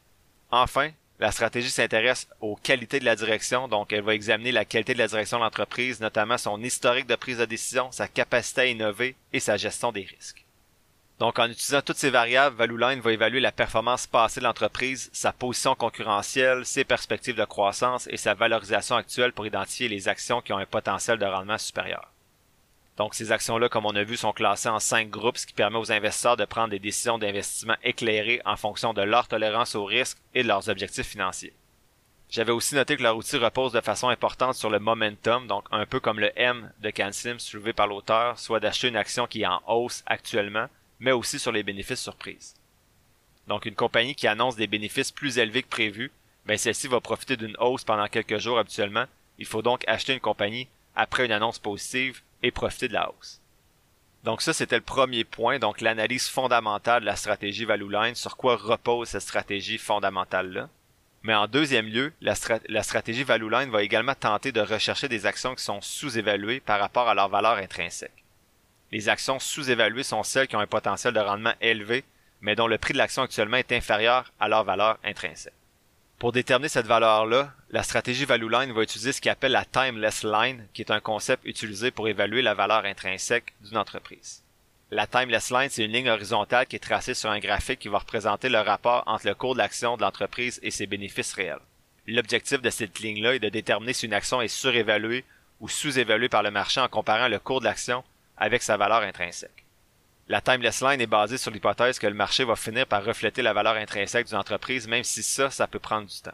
Enfin, 0.50 0.92
la 1.18 1.30
stratégie 1.30 1.68
s'intéresse 1.68 2.26
aux 2.40 2.56
qualités 2.56 3.00
de 3.00 3.04
la 3.04 3.16
direction, 3.16 3.68
donc 3.68 3.92
elle 3.92 4.00
va 4.00 4.14
examiner 4.14 4.50
la 4.50 4.64
qualité 4.64 4.94
de 4.94 4.98
la 4.98 5.08
direction 5.08 5.36
de 5.36 5.42
l'entreprise, 5.42 6.00
notamment 6.00 6.38
son 6.38 6.62
historique 6.62 7.06
de 7.06 7.16
prise 7.16 7.36
de 7.36 7.44
décision, 7.44 7.92
sa 7.92 8.08
capacité 8.08 8.62
à 8.62 8.66
innover 8.66 9.14
et 9.34 9.40
sa 9.40 9.58
gestion 9.58 9.92
des 9.92 10.04
risques. 10.04 10.46
Donc, 11.20 11.38
en 11.38 11.50
utilisant 11.50 11.82
toutes 11.82 11.98
ces 11.98 12.08
variables, 12.08 12.56
ValueLine 12.56 13.02
va 13.02 13.12
évaluer 13.12 13.40
la 13.40 13.52
performance 13.52 14.06
passée 14.06 14.40
de 14.40 14.46
l'entreprise, 14.46 15.10
sa 15.12 15.34
position 15.34 15.74
concurrentielle, 15.74 16.64
ses 16.64 16.82
perspectives 16.82 17.36
de 17.36 17.44
croissance 17.44 18.08
et 18.10 18.16
sa 18.16 18.32
valorisation 18.32 18.96
actuelle 18.96 19.34
pour 19.34 19.46
identifier 19.46 19.88
les 19.88 20.08
actions 20.08 20.40
qui 20.40 20.54
ont 20.54 20.58
un 20.58 20.64
potentiel 20.64 21.18
de 21.18 21.26
rendement 21.26 21.58
supérieur. 21.58 22.10
Donc, 22.96 23.14
ces 23.14 23.32
actions-là, 23.32 23.68
comme 23.68 23.84
on 23.84 23.96
a 23.96 24.02
vu, 24.02 24.16
sont 24.16 24.32
classées 24.32 24.70
en 24.70 24.78
cinq 24.78 25.10
groupes, 25.10 25.36
ce 25.36 25.46
qui 25.46 25.52
permet 25.52 25.76
aux 25.76 25.92
investisseurs 25.92 26.38
de 26.38 26.46
prendre 26.46 26.70
des 26.70 26.78
décisions 26.78 27.18
d'investissement 27.18 27.76
éclairées 27.82 28.40
en 28.46 28.56
fonction 28.56 28.94
de 28.94 29.02
leur 29.02 29.28
tolérance 29.28 29.74
au 29.74 29.84
risque 29.84 30.16
et 30.34 30.42
de 30.42 30.48
leurs 30.48 30.70
objectifs 30.70 31.08
financiers. 31.08 31.52
J'avais 32.30 32.52
aussi 32.52 32.74
noté 32.74 32.96
que 32.96 33.02
leur 33.02 33.16
outil 33.16 33.36
repose 33.36 33.72
de 33.72 33.80
façon 33.82 34.08
importante 34.08 34.54
sur 34.54 34.70
le 34.70 34.78
momentum, 34.78 35.46
donc 35.46 35.66
un 35.70 35.84
peu 35.84 36.00
comme 36.00 36.20
le 36.20 36.32
M 36.36 36.72
de 36.80 36.88
Cansim 36.88 37.38
soulevé 37.38 37.74
par 37.74 37.88
l'auteur, 37.88 38.38
soit 38.38 38.60
d'acheter 38.60 38.88
une 38.88 38.96
action 38.96 39.26
qui 39.26 39.42
est 39.42 39.46
en 39.46 39.60
hausse 39.66 40.02
actuellement, 40.06 40.68
mais 41.00 41.12
aussi 41.12 41.38
sur 41.38 41.52
les 41.52 41.62
bénéfices 41.62 42.02
surprises. 42.02 42.54
Donc 43.48 43.66
une 43.66 43.74
compagnie 43.74 44.14
qui 44.14 44.28
annonce 44.28 44.56
des 44.56 44.66
bénéfices 44.66 45.10
plus 45.10 45.38
élevés 45.38 45.62
que 45.62 45.68
prévu, 45.68 46.12
ben 46.46 46.56
celle-ci 46.56 46.86
va 46.86 47.00
profiter 47.00 47.36
d'une 47.36 47.56
hausse 47.58 47.84
pendant 47.84 48.06
quelques 48.06 48.38
jours 48.38 48.58
habituellement. 48.58 49.06
Il 49.38 49.46
faut 49.46 49.62
donc 49.62 49.82
acheter 49.88 50.12
une 50.12 50.20
compagnie 50.20 50.68
après 50.94 51.24
une 51.24 51.32
annonce 51.32 51.58
positive 51.58 52.20
et 52.42 52.50
profiter 52.50 52.88
de 52.88 52.94
la 52.94 53.10
hausse. 53.10 53.40
Donc 54.24 54.42
ça, 54.42 54.52
c'était 54.52 54.76
le 54.76 54.82
premier 54.82 55.24
point, 55.24 55.58
donc 55.58 55.80
l'analyse 55.80 56.28
fondamentale 56.28 57.00
de 57.00 57.06
la 57.06 57.16
stratégie 57.16 57.64
Value 57.64 57.90
Line, 57.90 58.14
sur 58.14 58.36
quoi 58.36 58.56
repose 58.56 59.08
cette 59.08 59.22
stratégie 59.22 59.78
fondamentale-là. 59.78 60.68
Mais 61.22 61.34
en 61.34 61.46
deuxième 61.46 61.86
lieu, 61.86 62.12
la, 62.20 62.34
la 62.68 62.82
stratégie 62.82 63.24
Value 63.24 63.50
Line 63.50 63.70
va 63.70 63.82
également 63.82 64.14
tenter 64.14 64.52
de 64.52 64.60
rechercher 64.60 65.08
des 65.08 65.26
actions 65.26 65.54
qui 65.54 65.64
sont 65.64 65.80
sous-évaluées 65.80 66.60
par 66.60 66.80
rapport 66.80 67.08
à 67.08 67.14
leur 67.14 67.28
valeur 67.28 67.56
intrinsèque. 67.56 68.19
Les 68.92 69.08
actions 69.08 69.38
sous-évaluées 69.38 70.02
sont 70.02 70.22
celles 70.22 70.48
qui 70.48 70.56
ont 70.56 70.60
un 70.60 70.66
potentiel 70.66 71.14
de 71.14 71.20
rendement 71.20 71.54
élevé, 71.60 72.04
mais 72.40 72.56
dont 72.56 72.66
le 72.66 72.78
prix 72.78 72.92
de 72.92 72.98
l'action 72.98 73.22
actuellement 73.22 73.58
est 73.58 73.72
inférieur 73.72 74.32
à 74.40 74.48
leur 74.48 74.64
valeur 74.64 74.98
intrinsèque. 75.04 75.54
Pour 76.18 76.32
déterminer 76.32 76.68
cette 76.68 76.86
valeur-là, 76.86 77.52
la 77.70 77.82
stratégie 77.82 78.26
Value 78.26 78.50
Line 78.50 78.72
va 78.72 78.82
utiliser 78.82 79.12
ce 79.12 79.20
qu'on 79.20 79.30
appelle 79.30 79.52
la 79.52 79.64
Timeless 79.64 80.22
Line, 80.22 80.66
qui 80.74 80.82
est 80.82 80.90
un 80.90 81.00
concept 81.00 81.46
utilisé 81.46 81.90
pour 81.90 82.08
évaluer 82.08 82.42
la 82.42 82.52
valeur 82.52 82.84
intrinsèque 82.84 83.54
d'une 83.62 83.78
entreprise. 83.78 84.42
La 84.90 85.06
Timeless 85.06 85.50
Line, 85.50 85.70
c'est 85.70 85.84
une 85.84 85.92
ligne 85.92 86.10
horizontale 86.10 86.66
qui 86.66 86.76
est 86.76 86.80
tracée 86.80 87.14
sur 87.14 87.30
un 87.30 87.38
graphique 87.38 87.78
qui 87.78 87.88
va 87.88 87.98
représenter 87.98 88.48
le 88.48 88.58
rapport 88.58 89.04
entre 89.06 89.28
le 89.28 89.34
cours 89.34 89.54
de 89.54 89.60
l'action 89.60 89.96
de 89.96 90.02
l'entreprise 90.02 90.58
et 90.62 90.70
ses 90.70 90.86
bénéfices 90.86 91.32
réels. 91.32 91.60
L'objectif 92.06 92.60
de 92.60 92.70
cette 92.70 92.98
ligne-là 92.98 93.36
est 93.36 93.38
de 93.38 93.48
déterminer 93.48 93.92
si 93.92 94.06
une 94.06 94.12
action 94.12 94.42
est 94.42 94.48
surévaluée 94.48 95.24
ou 95.60 95.68
sous-évaluée 95.68 96.28
par 96.28 96.42
le 96.42 96.50
marché 96.50 96.80
en 96.80 96.88
comparant 96.88 97.28
le 97.28 97.38
cours 97.38 97.60
de 97.60 97.66
l'action 97.66 98.02
avec 98.40 98.62
sa 98.62 98.76
valeur 98.76 99.02
intrinsèque. 99.02 99.64
La 100.26 100.40
timeless 100.40 100.80
line 100.80 101.00
est 101.00 101.06
basée 101.06 101.38
sur 101.38 101.50
l'hypothèse 101.50 101.98
que 101.98 102.06
le 102.06 102.14
marché 102.14 102.44
va 102.44 102.56
finir 102.56 102.86
par 102.86 103.04
refléter 103.04 103.42
la 103.42 103.52
valeur 103.52 103.74
intrinsèque 103.74 104.28
d'une 104.28 104.38
entreprise, 104.38 104.88
même 104.88 105.04
si 105.04 105.22
ça, 105.22 105.50
ça 105.50 105.66
peut 105.66 105.78
prendre 105.78 106.08
du 106.08 106.20
temps. 106.20 106.30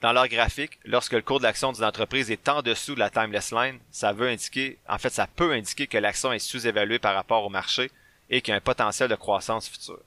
Dans 0.00 0.12
leur 0.12 0.28
graphique, 0.28 0.78
lorsque 0.84 1.12
le 1.12 1.22
cours 1.22 1.40
de 1.40 1.44
l'action 1.44 1.72
d'une 1.72 1.84
entreprise 1.84 2.30
est 2.30 2.48
en 2.48 2.62
dessous 2.62 2.94
de 2.94 3.00
la 3.00 3.10
timeless 3.10 3.52
line, 3.52 3.78
ça 3.90 4.12
veut 4.12 4.28
indiquer, 4.28 4.78
en 4.88 4.98
fait, 4.98 5.10
ça 5.10 5.26
peut 5.26 5.52
indiquer 5.52 5.86
que 5.86 5.98
l'action 5.98 6.32
est 6.32 6.38
sous-évaluée 6.38 6.98
par 6.98 7.14
rapport 7.14 7.44
au 7.44 7.50
marché 7.50 7.90
et 8.30 8.40
qu'il 8.40 8.52
y 8.52 8.54
a 8.54 8.56
un 8.56 8.62
potentiel 8.62 9.08
de 9.08 9.14
croissance 9.14 9.68
future. 9.68 10.00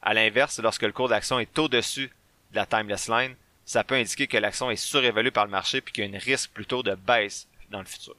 À 0.00 0.14
l'inverse, 0.14 0.60
lorsque 0.60 0.82
le 0.82 0.92
cours 0.92 1.08
d'action 1.08 1.40
est 1.40 1.58
au-dessus 1.58 2.10
de 2.52 2.56
la 2.56 2.66
timeless 2.66 3.08
line, 3.08 3.34
ça 3.64 3.84
peut 3.84 3.96
indiquer 3.96 4.26
que 4.26 4.38
l'action 4.38 4.70
est 4.70 4.76
surévaluée 4.76 5.30
par 5.30 5.44
le 5.44 5.50
marché 5.50 5.80
puis 5.80 5.92
qu'il 5.92 6.04
y 6.04 6.14
a 6.14 6.16
un 6.16 6.18
risque 6.18 6.50
plutôt 6.52 6.82
de 6.82 6.94
baisse 6.94 7.48
dans 7.70 7.80
le 7.80 7.86
futur. 7.86 8.16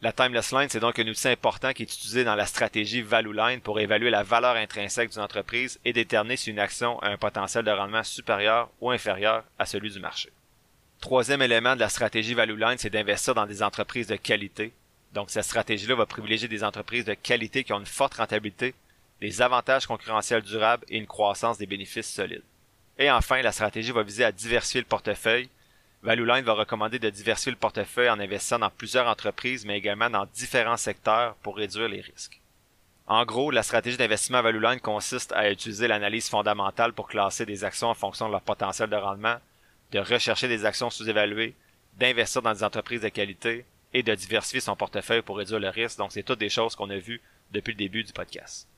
La 0.00 0.12
timeless 0.12 0.52
line, 0.52 0.68
c'est 0.68 0.78
donc 0.78 0.96
un 1.00 1.08
outil 1.08 1.26
important 1.26 1.72
qui 1.72 1.82
est 1.82 1.92
utilisé 1.92 2.22
dans 2.22 2.36
la 2.36 2.46
stratégie 2.46 3.02
value 3.02 3.34
line 3.34 3.60
pour 3.60 3.80
évaluer 3.80 4.10
la 4.10 4.22
valeur 4.22 4.54
intrinsèque 4.54 5.10
d'une 5.10 5.22
entreprise 5.22 5.80
et 5.84 5.92
déterminer 5.92 6.36
si 6.36 6.50
une 6.50 6.60
action 6.60 7.00
a 7.00 7.08
un 7.08 7.16
potentiel 7.16 7.64
de 7.64 7.72
rendement 7.72 8.04
supérieur 8.04 8.70
ou 8.80 8.92
inférieur 8.92 9.42
à 9.58 9.66
celui 9.66 9.90
du 9.90 9.98
marché. 9.98 10.30
Troisième 11.00 11.42
élément 11.42 11.74
de 11.74 11.80
la 11.80 11.88
stratégie 11.88 12.34
value 12.34 12.56
line, 12.56 12.78
c'est 12.78 12.90
d'investir 12.90 13.34
dans 13.34 13.46
des 13.46 13.60
entreprises 13.60 14.06
de 14.06 14.14
qualité. 14.14 14.72
Donc 15.14 15.30
cette 15.30 15.44
stratégie-là 15.44 15.96
va 15.96 16.06
privilégier 16.06 16.46
des 16.46 16.62
entreprises 16.62 17.04
de 17.04 17.14
qualité 17.14 17.64
qui 17.64 17.72
ont 17.72 17.80
une 17.80 17.86
forte 17.86 18.14
rentabilité, 18.14 18.76
des 19.20 19.42
avantages 19.42 19.86
concurrentiels 19.88 20.42
durables 20.42 20.84
et 20.88 20.98
une 20.98 21.08
croissance 21.08 21.58
des 21.58 21.66
bénéfices 21.66 22.08
solides. 22.08 22.44
Et 22.98 23.10
enfin, 23.10 23.42
la 23.42 23.52
stratégie 23.52 23.90
va 23.90 24.04
viser 24.04 24.22
à 24.22 24.30
diversifier 24.30 24.80
le 24.80 24.86
portefeuille 24.86 25.48
ValueLine 26.02 26.44
va 26.44 26.52
recommander 26.52 26.98
de 26.98 27.10
diversifier 27.10 27.52
le 27.52 27.58
portefeuille 27.58 28.08
en 28.10 28.20
investissant 28.20 28.60
dans 28.60 28.70
plusieurs 28.70 29.08
entreprises, 29.08 29.66
mais 29.66 29.76
également 29.76 30.10
dans 30.10 30.26
différents 30.26 30.76
secteurs 30.76 31.34
pour 31.36 31.56
réduire 31.56 31.88
les 31.88 32.00
risques. 32.00 32.40
En 33.08 33.24
gros, 33.24 33.50
la 33.50 33.62
stratégie 33.62 33.96
d'investissement 33.96 34.42
ValueLine 34.42 34.80
consiste 34.80 35.32
à 35.32 35.50
utiliser 35.50 35.88
l'analyse 35.88 36.28
fondamentale 36.28 36.92
pour 36.92 37.08
classer 37.08 37.46
des 37.46 37.64
actions 37.64 37.88
en 37.88 37.94
fonction 37.94 38.26
de 38.26 38.32
leur 38.32 38.42
potentiel 38.42 38.90
de 38.90 38.96
rendement, 38.96 39.38
de 39.92 39.98
rechercher 39.98 40.46
des 40.46 40.64
actions 40.66 40.90
sous-évaluées, 40.90 41.56
d'investir 41.96 42.42
dans 42.42 42.52
des 42.52 42.64
entreprises 42.64 43.00
de 43.00 43.08
qualité 43.08 43.64
et 43.94 44.02
de 44.02 44.14
diversifier 44.14 44.60
son 44.60 44.76
portefeuille 44.76 45.22
pour 45.22 45.38
réduire 45.38 45.58
le 45.58 45.70
risque. 45.70 45.98
Donc, 45.98 46.12
c'est 46.12 46.22
toutes 46.22 46.38
des 46.38 46.50
choses 46.50 46.76
qu'on 46.76 46.90
a 46.90 46.98
vues 46.98 47.22
depuis 47.50 47.72
le 47.72 47.78
début 47.78 48.04
du 48.04 48.12
podcast. 48.12 48.68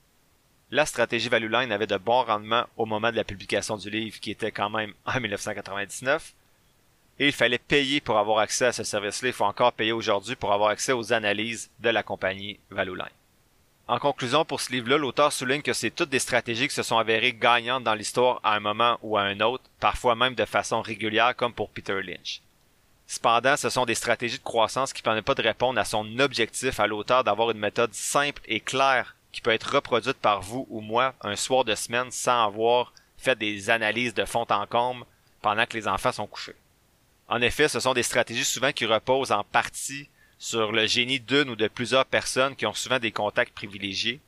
La 0.71 0.85
stratégie 0.85 1.27
ValueLine 1.27 1.73
avait 1.73 1.85
de 1.85 1.97
bons 1.97 2.23
rendements 2.23 2.65
au 2.77 2.85
moment 2.85 3.11
de 3.11 3.17
la 3.17 3.25
publication 3.25 3.75
du 3.75 3.89
livre 3.89 4.19
qui 4.21 4.31
était 4.31 4.51
quand 4.51 4.69
même 4.69 4.93
en 5.05 5.19
1999, 5.19 6.33
et 7.21 7.27
il 7.27 7.33
fallait 7.33 7.59
payer 7.59 8.01
pour 8.01 8.17
avoir 8.17 8.39
accès 8.39 8.65
à 8.65 8.71
ce 8.71 8.83
service-là. 8.83 9.29
Il 9.29 9.33
faut 9.33 9.45
encore 9.45 9.73
payer 9.73 9.91
aujourd'hui 9.91 10.35
pour 10.35 10.51
avoir 10.51 10.71
accès 10.71 10.91
aux 10.91 11.13
analyses 11.13 11.69
de 11.79 11.89
la 11.89 12.01
compagnie 12.01 12.59
Valueline. 12.71 13.05
En 13.87 13.99
conclusion, 13.99 14.43
pour 14.43 14.59
ce 14.59 14.71
livre-là, 14.71 14.97
l'auteur 14.97 15.31
souligne 15.31 15.61
que 15.61 15.73
c'est 15.73 15.91
toutes 15.91 16.09
des 16.09 16.17
stratégies 16.17 16.67
qui 16.67 16.73
se 16.73 16.81
sont 16.81 16.97
avérées 16.97 17.33
gagnantes 17.33 17.83
dans 17.83 17.93
l'histoire 17.93 18.39
à 18.41 18.55
un 18.55 18.59
moment 18.59 18.97
ou 19.03 19.17
à 19.17 19.21
un 19.21 19.39
autre, 19.39 19.63
parfois 19.79 20.15
même 20.15 20.33
de 20.33 20.45
façon 20.45 20.81
régulière 20.81 21.35
comme 21.35 21.53
pour 21.53 21.69
Peter 21.69 22.01
Lynch. 22.01 22.41
Cependant, 23.05 23.55
ce 23.55 23.69
sont 23.69 23.85
des 23.85 23.93
stratégies 23.93 24.39
de 24.39 24.43
croissance 24.43 24.91
qui 24.91 25.01
ne 25.01 25.03
permettent 25.03 25.25
pas 25.25 25.35
de 25.35 25.43
répondre 25.43 25.79
à 25.79 25.85
son 25.85 26.17
objectif 26.17 26.79
à 26.79 26.87
l'auteur 26.87 27.23
d'avoir 27.23 27.51
une 27.51 27.59
méthode 27.59 27.93
simple 27.93 28.41
et 28.47 28.61
claire 28.61 29.15
qui 29.31 29.41
peut 29.41 29.51
être 29.51 29.75
reproduite 29.75 30.17
par 30.17 30.41
vous 30.41 30.65
ou 30.71 30.81
moi 30.81 31.13
un 31.21 31.35
soir 31.35 31.65
de 31.65 31.75
semaine 31.75 32.09
sans 32.09 32.45
avoir 32.45 32.93
fait 33.19 33.37
des 33.37 33.69
analyses 33.69 34.15
de 34.15 34.25
fond 34.25 34.47
en 34.49 34.65
comble 34.65 35.05
pendant 35.43 35.67
que 35.67 35.77
les 35.77 35.87
enfants 35.87 36.11
sont 36.11 36.25
couchés. 36.25 36.55
En 37.31 37.41
effet, 37.41 37.69
ce 37.69 37.79
sont 37.79 37.93
des 37.93 38.03
stratégies 38.03 38.43
souvent 38.43 38.73
qui 38.73 38.85
reposent 38.85 39.31
en 39.31 39.45
partie 39.45 40.09
sur 40.37 40.73
le 40.73 40.85
génie 40.85 41.21
d'une 41.21 41.49
ou 41.49 41.55
de 41.55 41.69
plusieurs 41.69 42.05
personnes 42.05 42.57
qui 42.57 42.65
ont 42.65 42.73
souvent 42.73 42.99
des 42.99 43.13
contacts 43.13 43.53
privilégiés, 43.53 44.19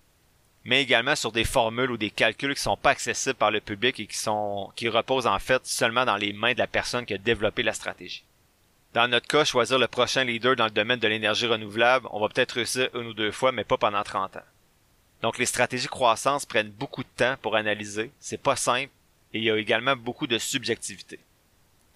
mais 0.63 0.81
également 0.81 1.17
sur 1.17 1.33
des 1.33 1.43
formules 1.43 1.91
ou 1.91 1.97
des 1.97 2.11
calculs 2.11 2.55
qui 2.55 2.61
sont 2.61 2.77
pas 2.77 2.91
accessibles 2.91 3.35
par 3.35 3.51
le 3.51 3.59
public 3.59 3.99
et 3.99 4.07
qui 4.07 4.17
qui 4.77 4.87
reposent 4.87 5.27
en 5.27 5.37
fait 5.39 5.65
seulement 5.65 6.05
dans 6.05 6.15
les 6.15 6.31
mains 6.31 6.53
de 6.53 6.59
la 6.59 6.67
personne 6.67 7.05
qui 7.05 7.13
a 7.13 7.17
développé 7.17 7.61
la 7.61 7.73
stratégie. 7.73 8.23
Dans 8.93 9.09
notre 9.09 9.27
cas, 9.27 9.43
choisir 9.43 9.79
le 9.79 9.87
prochain 9.87 10.23
leader 10.23 10.55
dans 10.55 10.63
le 10.63 10.71
domaine 10.71 10.99
de 10.99 11.07
l'énergie 11.09 11.47
renouvelable, 11.47 12.07
on 12.11 12.21
va 12.21 12.29
peut-être 12.29 12.53
réussir 12.53 12.89
une 12.93 13.07
ou 13.07 13.13
deux 13.13 13.33
fois, 13.33 13.51
mais 13.51 13.65
pas 13.65 13.77
pendant 13.77 14.03
30 14.03 14.37
ans. 14.37 14.49
Donc 15.21 15.37
les 15.39 15.45
stratégies 15.45 15.89
croissance 15.89 16.45
prennent 16.45 16.71
beaucoup 16.71 17.03
de 17.03 17.09
temps 17.17 17.35
pour 17.41 17.57
analyser, 17.57 18.11
c'est 18.21 18.41
pas 18.41 18.55
simple, 18.55 18.91
et 19.33 19.39
il 19.39 19.43
y 19.43 19.51
a 19.51 19.57
également 19.57 19.97
beaucoup 19.97 20.27
de 20.27 20.37
subjectivité. 20.37 21.19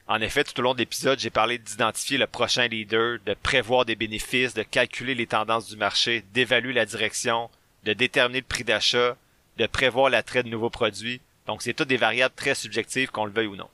En 0.08 0.22
effet, 0.22 0.46
tout 0.46 0.58
au 0.60 0.64
long 0.64 0.74
de 0.74 0.80
l'épisode, 0.80 1.20
j'ai 1.20 1.30
parlé 1.30 1.58
d'identifier 1.58 2.18
le 2.18 2.28
prochain 2.28 2.68
leader, 2.68 3.20
de 3.26 3.34
prévoir 3.34 3.84
des 3.84 3.98
bénéfices, 3.98 4.54
de 4.54 4.64
calculer 4.64 5.16
les 5.16 5.28
tendances 5.28 5.68
du 5.68 5.76
marché, 5.76 6.24
d'évaluer 6.34 6.72
la 6.72 6.86
direction, 6.86 7.50
de 7.84 7.92
déterminer 7.92 8.40
le 8.40 8.46
prix 8.46 8.64
d'achat, 8.64 9.18
de 9.58 9.66
prévoir 9.68 10.10
l'attrait 10.10 10.44
de 10.44 10.50
nouveaux 10.50 10.70
produits. 10.70 11.20
Donc, 11.46 11.62
c'est 11.62 11.74
toutes 11.74 11.90
des 11.90 11.98
variables 11.98 12.36
très 12.36 12.56
subjectives 12.56 13.10
qu'on 13.10 13.26
le 13.26 13.32
veuille 13.32 13.48
ou 13.48 13.58
non. 13.58 13.70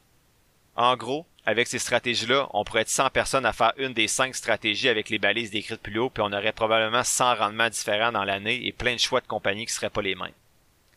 En 0.76 0.96
gros, 0.96 1.28
avec 1.46 1.68
ces 1.68 1.78
stratégies-là, 1.78 2.48
on 2.54 2.64
pourrait 2.64 2.82
être 2.82 2.90
100 2.90 3.12
personnes 3.12 3.46
à 3.46 3.54
faire 3.54 3.74
une 3.78 3.94
des 3.94 4.08
5 4.08 4.34
stratégies 4.34 4.90
avec 4.90 5.10
les 5.10 5.20
balises 5.20 5.52
décrites 5.52 5.82
plus 5.82 6.00
haut, 6.00 6.10
puis 6.10 6.24
on 6.26 6.34
aurait 6.34 6.52
probablement 6.52 7.04
100 7.04 7.36
rendements 7.36 7.70
différents 7.70 8.12
dans 8.12 8.24
l'année 8.24 8.66
et 8.66 8.72
plein 8.72 8.96
de 8.96 9.00
choix 9.00 9.22
de 9.22 9.28
compagnies 9.28 9.68
qui 9.68 9.74
seraient 9.74 9.92
pas 9.92 10.02
les 10.02 10.16
mêmes. 10.16 10.32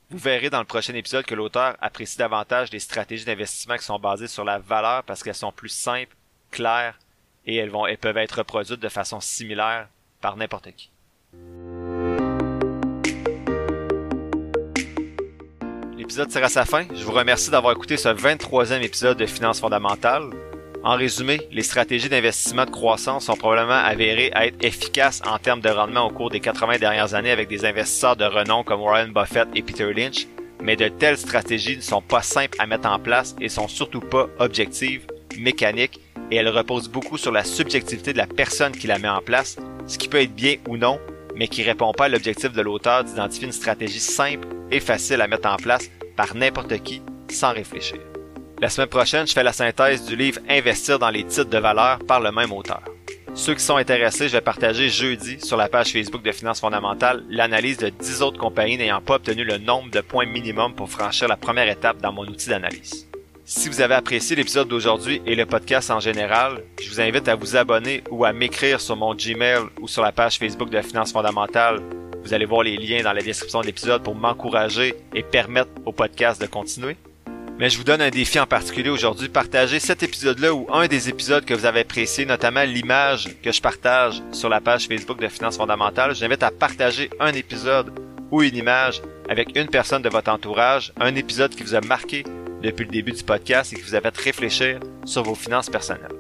Vous 0.09 0.19
verrez 0.19 0.51
dans 0.51 0.61
le 0.61 0.65
prochain 0.65 0.95
épisode 0.95 1.27
que 1.27 1.35
l'auteur 1.35 1.77
apprécie 1.81 2.17
davantage 2.17 2.71
les 2.71 2.79
stratégies 2.79 3.25
d'investissement 3.25 3.77
qui 3.77 3.85
sont 3.85 3.99
basées 3.99 4.29
sur 4.29 4.45
la 4.45 4.61
valeur 4.61 5.03
parce 5.03 5.25
qu'elles 5.25 5.35
sont 5.35 5.51
plus 5.51 5.69
simples, 5.69 6.15
claires 6.53 6.97
et 7.45 7.57
elles, 7.57 7.71
vont, 7.71 7.87
elles 7.87 7.99
peuvent 7.99 8.17
être 8.17 8.39
reproduites 8.39 8.79
de 8.79 8.89
façon 8.89 9.19
similaire 9.21 9.89
par 10.21 10.37
n'importe 10.37 10.71
qui. 10.77 10.93
L'épisode 15.99 16.29
tire 16.29 16.45
à 16.45 16.49
sa 16.49 16.65
fin. 16.65 16.87
Je 16.95 17.05
vous 17.05 17.13
remercie 17.13 17.51
d'avoir 17.51 17.73
écouté 17.73 17.97
ce 17.97 18.09
23e 18.09 18.83
épisode 18.83 19.19
de 19.19 19.27
Finances 19.27 19.59
fondamentales. 19.59 20.31
En 20.87 20.95
résumé, 20.95 21.41
les 21.51 21.65
stratégies 21.65 22.09
d'investissement 22.09 22.65
de 22.65 22.71
croissance 22.71 23.25
sont 23.25 23.35
probablement 23.35 23.75
avérées 23.75 24.31
à 24.35 24.47
être 24.47 24.65
efficaces 24.65 25.21
en 25.27 25.37
termes 25.37 25.61
de 25.61 25.69
rendement 25.69 26.07
au 26.07 26.11
cours 26.11 26.31
des 26.31 26.39
80 26.39 26.79
dernières 26.79 27.15
années 27.15 27.33
avec 27.33 27.49
des 27.49 27.65
investisseurs 27.65 28.15
de 28.15 28.25
renom 28.25 28.63
comme 28.63 28.81
Warren 28.81 29.13
Buffett 29.13 29.49
et 29.57 29.63
Peter 29.63 29.93
Lynch, 29.93 30.29
mais 30.63 30.77
de 30.77 30.87
telles 30.87 31.19
stratégies 31.19 31.77
ne 31.77 31.83
sont 31.83 32.03
pas 32.03 32.23
simples 32.23 32.57
à 32.61 32.69
mettre 32.69 32.89
en 32.89 33.01
place 33.01 33.35
et 33.41 33.49
sont 33.49 33.67
surtout 33.67 33.99
pas 33.99 34.29
objectives, 34.39 35.09
mécaniques, 35.37 35.99
et 36.31 36.37
elles 36.37 36.49
reposent 36.49 36.89
beaucoup 36.89 37.19
sur 37.19 37.33
la 37.33 37.43
subjectivité 37.43 38.13
de 38.13 38.19
la 38.19 38.29
personne 38.29 38.71
qui 38.71 38.87
la 38.87 39.01
met 39.01 39.09
en 39.09 39.23
place, 39.23 39.57
ce 39.89 39.99
qui 39.99 40.07
peut 40.07 40.23
être 40.23 40.37
bien 40.37 40.55
ou 40.69 40.77
non, 40.77 41.01
mais 41.35 41.49
qui 41.49 41.65
répond 41.65 41.93
pas 41.95 42.05
à 42.05 42.09
l'objectif 42.09 42.53
de 42.53 42.63
l'auteur 42.63 43.03
d'identifier 43.03 43.47
une 43.47 43.53
stratégie 43.53 43.99
simple 43.99 44.47
et 44.71 44.79
facile 44.79 45.21
à 45.21 45.27
mettre 45.27 45.49
en 45.49 45.57
place 45.57 45.91
par 46.17 46.37
n'importe 46.37 46.81
qui 46.85 47.03
sans 47.29 47.53
réfléchir. 47.53 47.99
La 48.59 48.71
semaine 48.71 48.89
prochaine, 48.89 49.27
je 49.27 49.35
fais 49.35 49.43
la 49.43 49.53
synthèse 49.53 50.07
du 50.07 50.17
livre 50.17 50.41
Investir 50.49 50.99
dans 50.99 51.11
les 51.11 51.25
titres 51.25 51.51
de 51.51 51.59
valeur 51.59 51.99
par 51.99 52.21
le 52.21 52.33
même 52.33 52.53
auteur. 52.53 52.83
Ceux 53.35 53.53
qui 53.53 53.63
sont 53.63 53.77
intéressés, 53.77 54.29
je 54.29 54.33
vais 54.33 54.41
partager 54.41 54.89
jeudi 54.89 55.39
sur 55.41 55.59
la 55.59 55.69
page 55.69 55.93
Facebook 55.93 56.23
de 56.23 56.33
Finances 56.33 56.61
fondamentales 56.61 57.23
l'analyse 57.29 57.77
de 57.77 57.91
10 57.91 58.23
autres 58.23 58.39
compagnies 58.39 58.79
n'ayant 58.79 59.03
pas 59.03 59.17
obtenu 59.17 59.45
le 59.45 59.59
nombre 59.59 59.91
de 59.91 60.01
points 60.01 60.25
minimum 60.25 60.75
pour 60.75 60.89
franchir 60.89 61.29
la 61.29 61.37
première 61.37 61.69
étape 61.69 62.01
dans 62.01 62.13
mon 62.13 62.27
outil 62.27 62.49
d'analyse. 62.49 63.07
Si 63.45 63.69
vous 63.69 63.83
avez 63.83 63.95
apprécié 63.95 64.35
l'épisode 64.35 64.69
d'aujourd'hui 64.69 65.21
et 65.27 65.35
le 65.35 65.45
podcast 65.45 65.91
en 65.91 66.01
général, 66.01 66.63
je 66.83 66.89
vous 66.89 67.01
invite 67.03 67.29
à 67.29 67.35
vous 67.35 67.57
abonner 67.57 68.03
ou 68.11 68.25
à 68.25 68.33
m'écrire 68.33 68.81
sur 68.81 68.97
mon 68.97 69.15
Gmail 69.15 69.65
ou 69.83 69.87
sur 69.87 70.01
la 70.03 70.13
page 70.13 70.39
Facebook 70.39 70.71
de 70.71 70.81
Finances 70.81 71.13
fondamentales. 71.13 71.83
Vous 72.25 72.33
allez 72.33 72.47
voir 72.47 72.63
les 72.63 72.79
liens 72.79 73.03
dans 73.03 73.13
la 73.13 73.23
description 73.23 73.61
de 73.61 73.67
l'épisode 73.67 74.03
pour 74.03 74.15
m'encourager 74.15 74.95
et 75.15 75.23
permettre 75.23 75.71
au 75.85 75.93
podcast 75.93 76.41
de 76.41 76.47
continuer. 76.47 76.97
Mais 77.59 77.71
je 77.71 77.79
vous 77.79 77.85
donne 77.85 78.03
un 78.03 78.11
défi 78.11 78.39
en 78.39 78.47
particulier 78.47 78.91
aujourd'hui. 78.91 79.31
Partagez 79.31 79.81
cet 79.81 80.03
épisode-là 80.03 80.53
ou 80.53 80.67
un 80.71 80.89
des 80.89 81.09
épisodes 81.09 81.45
que 81.45 81.55
vous 81.55 81.65
avez 81.65 81.81
apprécié, 81.81 82.27
notamment 82.27 82.65
l'image 82.65 83.31
que 83.43 83.51
je 83.51 83.63
partage 83.63 84.23
sur 84.31 84.51
la 84.51 84.61
page 84.61 84.87
Facebook 84.89 85.19
de 85.21 85.29
Finances 85.29 85.57
fondamentales. 85.57 86.15
J'invite 86.15 86.43
à 86.43 86.51
partager 86.51 87.09
un 87.19 87.33
épisode 87.33 87.99
ou 88.31 88.43
une 88.43 88.57
image 88.57 89.01
avec 89.31 89.57
une 89.57 89.69
personne 89.69 90.03
de 90.03 90.11
votre 90.11 90.31
entourage, 90.31 90.93
un 91.01 91.15
épisode 91.15 91.55
qui 91.55 91.63
vous 91.63 91.75
a 91.75 91.81
marqué 91.81 92.25
depuis 92.63 92.85
le 92.85 92.91
début 92.91 93.13
du 93.13 93.23
podcast 93.23 93.73
et 93.73 93.77
qui 93.77 93.83
vous 93.83 93.95
a 93.95 94.03
fait 94.03 94.17
réfléchir 94.19 94.79
sur 95.07 95.23
vos 95.23 95.35
finances 95.35 95.71
personnelles. 95.71 96.13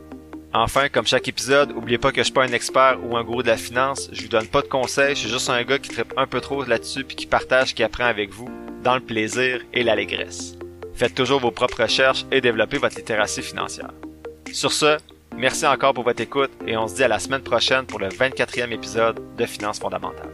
Enfin, 0.54 0.88
comme 0.88 1.06
chaque 1.06 1.28
épisode, 1.28 1.74
n'oubliez 1.74 1.98
pas 1.98 2.12
que 2.12 2.18
je 2.18 2.24
suis 2.24 2.32
pas 2.32 2.44
un 2.44 2.52
expert 2.52 2.98
ou 3.04 3.14
un 3.14 3.22
gourou 3.22 3.42
de 3.42 3.48
la 3.48 3.58
finance, 3.58 4.08
je 4.10 4.22
vous 4.22 4.28
donne 4.28 4.46
pas 4.46 4.62
de 4.62 4.68
conseils, 4.68 5.14
je 5.14 5.20
suis 5.20 5.28
juste 5.28 5.50
un 5.50 5.62
gars 5.64 5.78
qui 5.78 5.90
tripe 5.90 6.14
un 6.16 6.26
peu 6.26 6.40
trop 6.40 6.64
là-dessus 6.64 7.04
puis 7.04 7.14
qui 7.14 7.26
partage, 7.26 7.74
qui 7.74 7.82
apprend 7.82 8.06
avec 8.06 8.30
vous 8.30 8.48
dans 8.82 8.94
le 8.94 9.02
plaisir 9.02 9.60
et 9.74 9.82
l'allégresse. 9.82 10.56
Faites 10.96 11.14
toujours 11.14 11.40
vos 11.40 11.50
propres 11.50 11.82
recherches 11.82 12.24
et 12.32 12.40
développez 12.40 12.78
votre 12.78 12.96
littératie 12.96 13.42
financière. 13.42 13.90
Sur 14.50 14.72
ce, 14.72 14.96
merci 15.36 15.66
encore 15.66 15.92
pour 15.92 16.04
votre 16.04 16.22
écoute 16.22 16.50
et 16.66 16.74
on 16.78 16.88
se 16.88 16.94
dit 16.94 17.04
à 17.04 17.08
la 17.08 17.18
semaine 17.18 17.42
prochaine 17.42 17.84
pour 17.84 17.98
le 17.98 18.08
24e 18.08 18.72
épisode 18.72 19.20
de 19.36 19.44
Finances 19.44 19.78
fondamentales. 19.78 20.30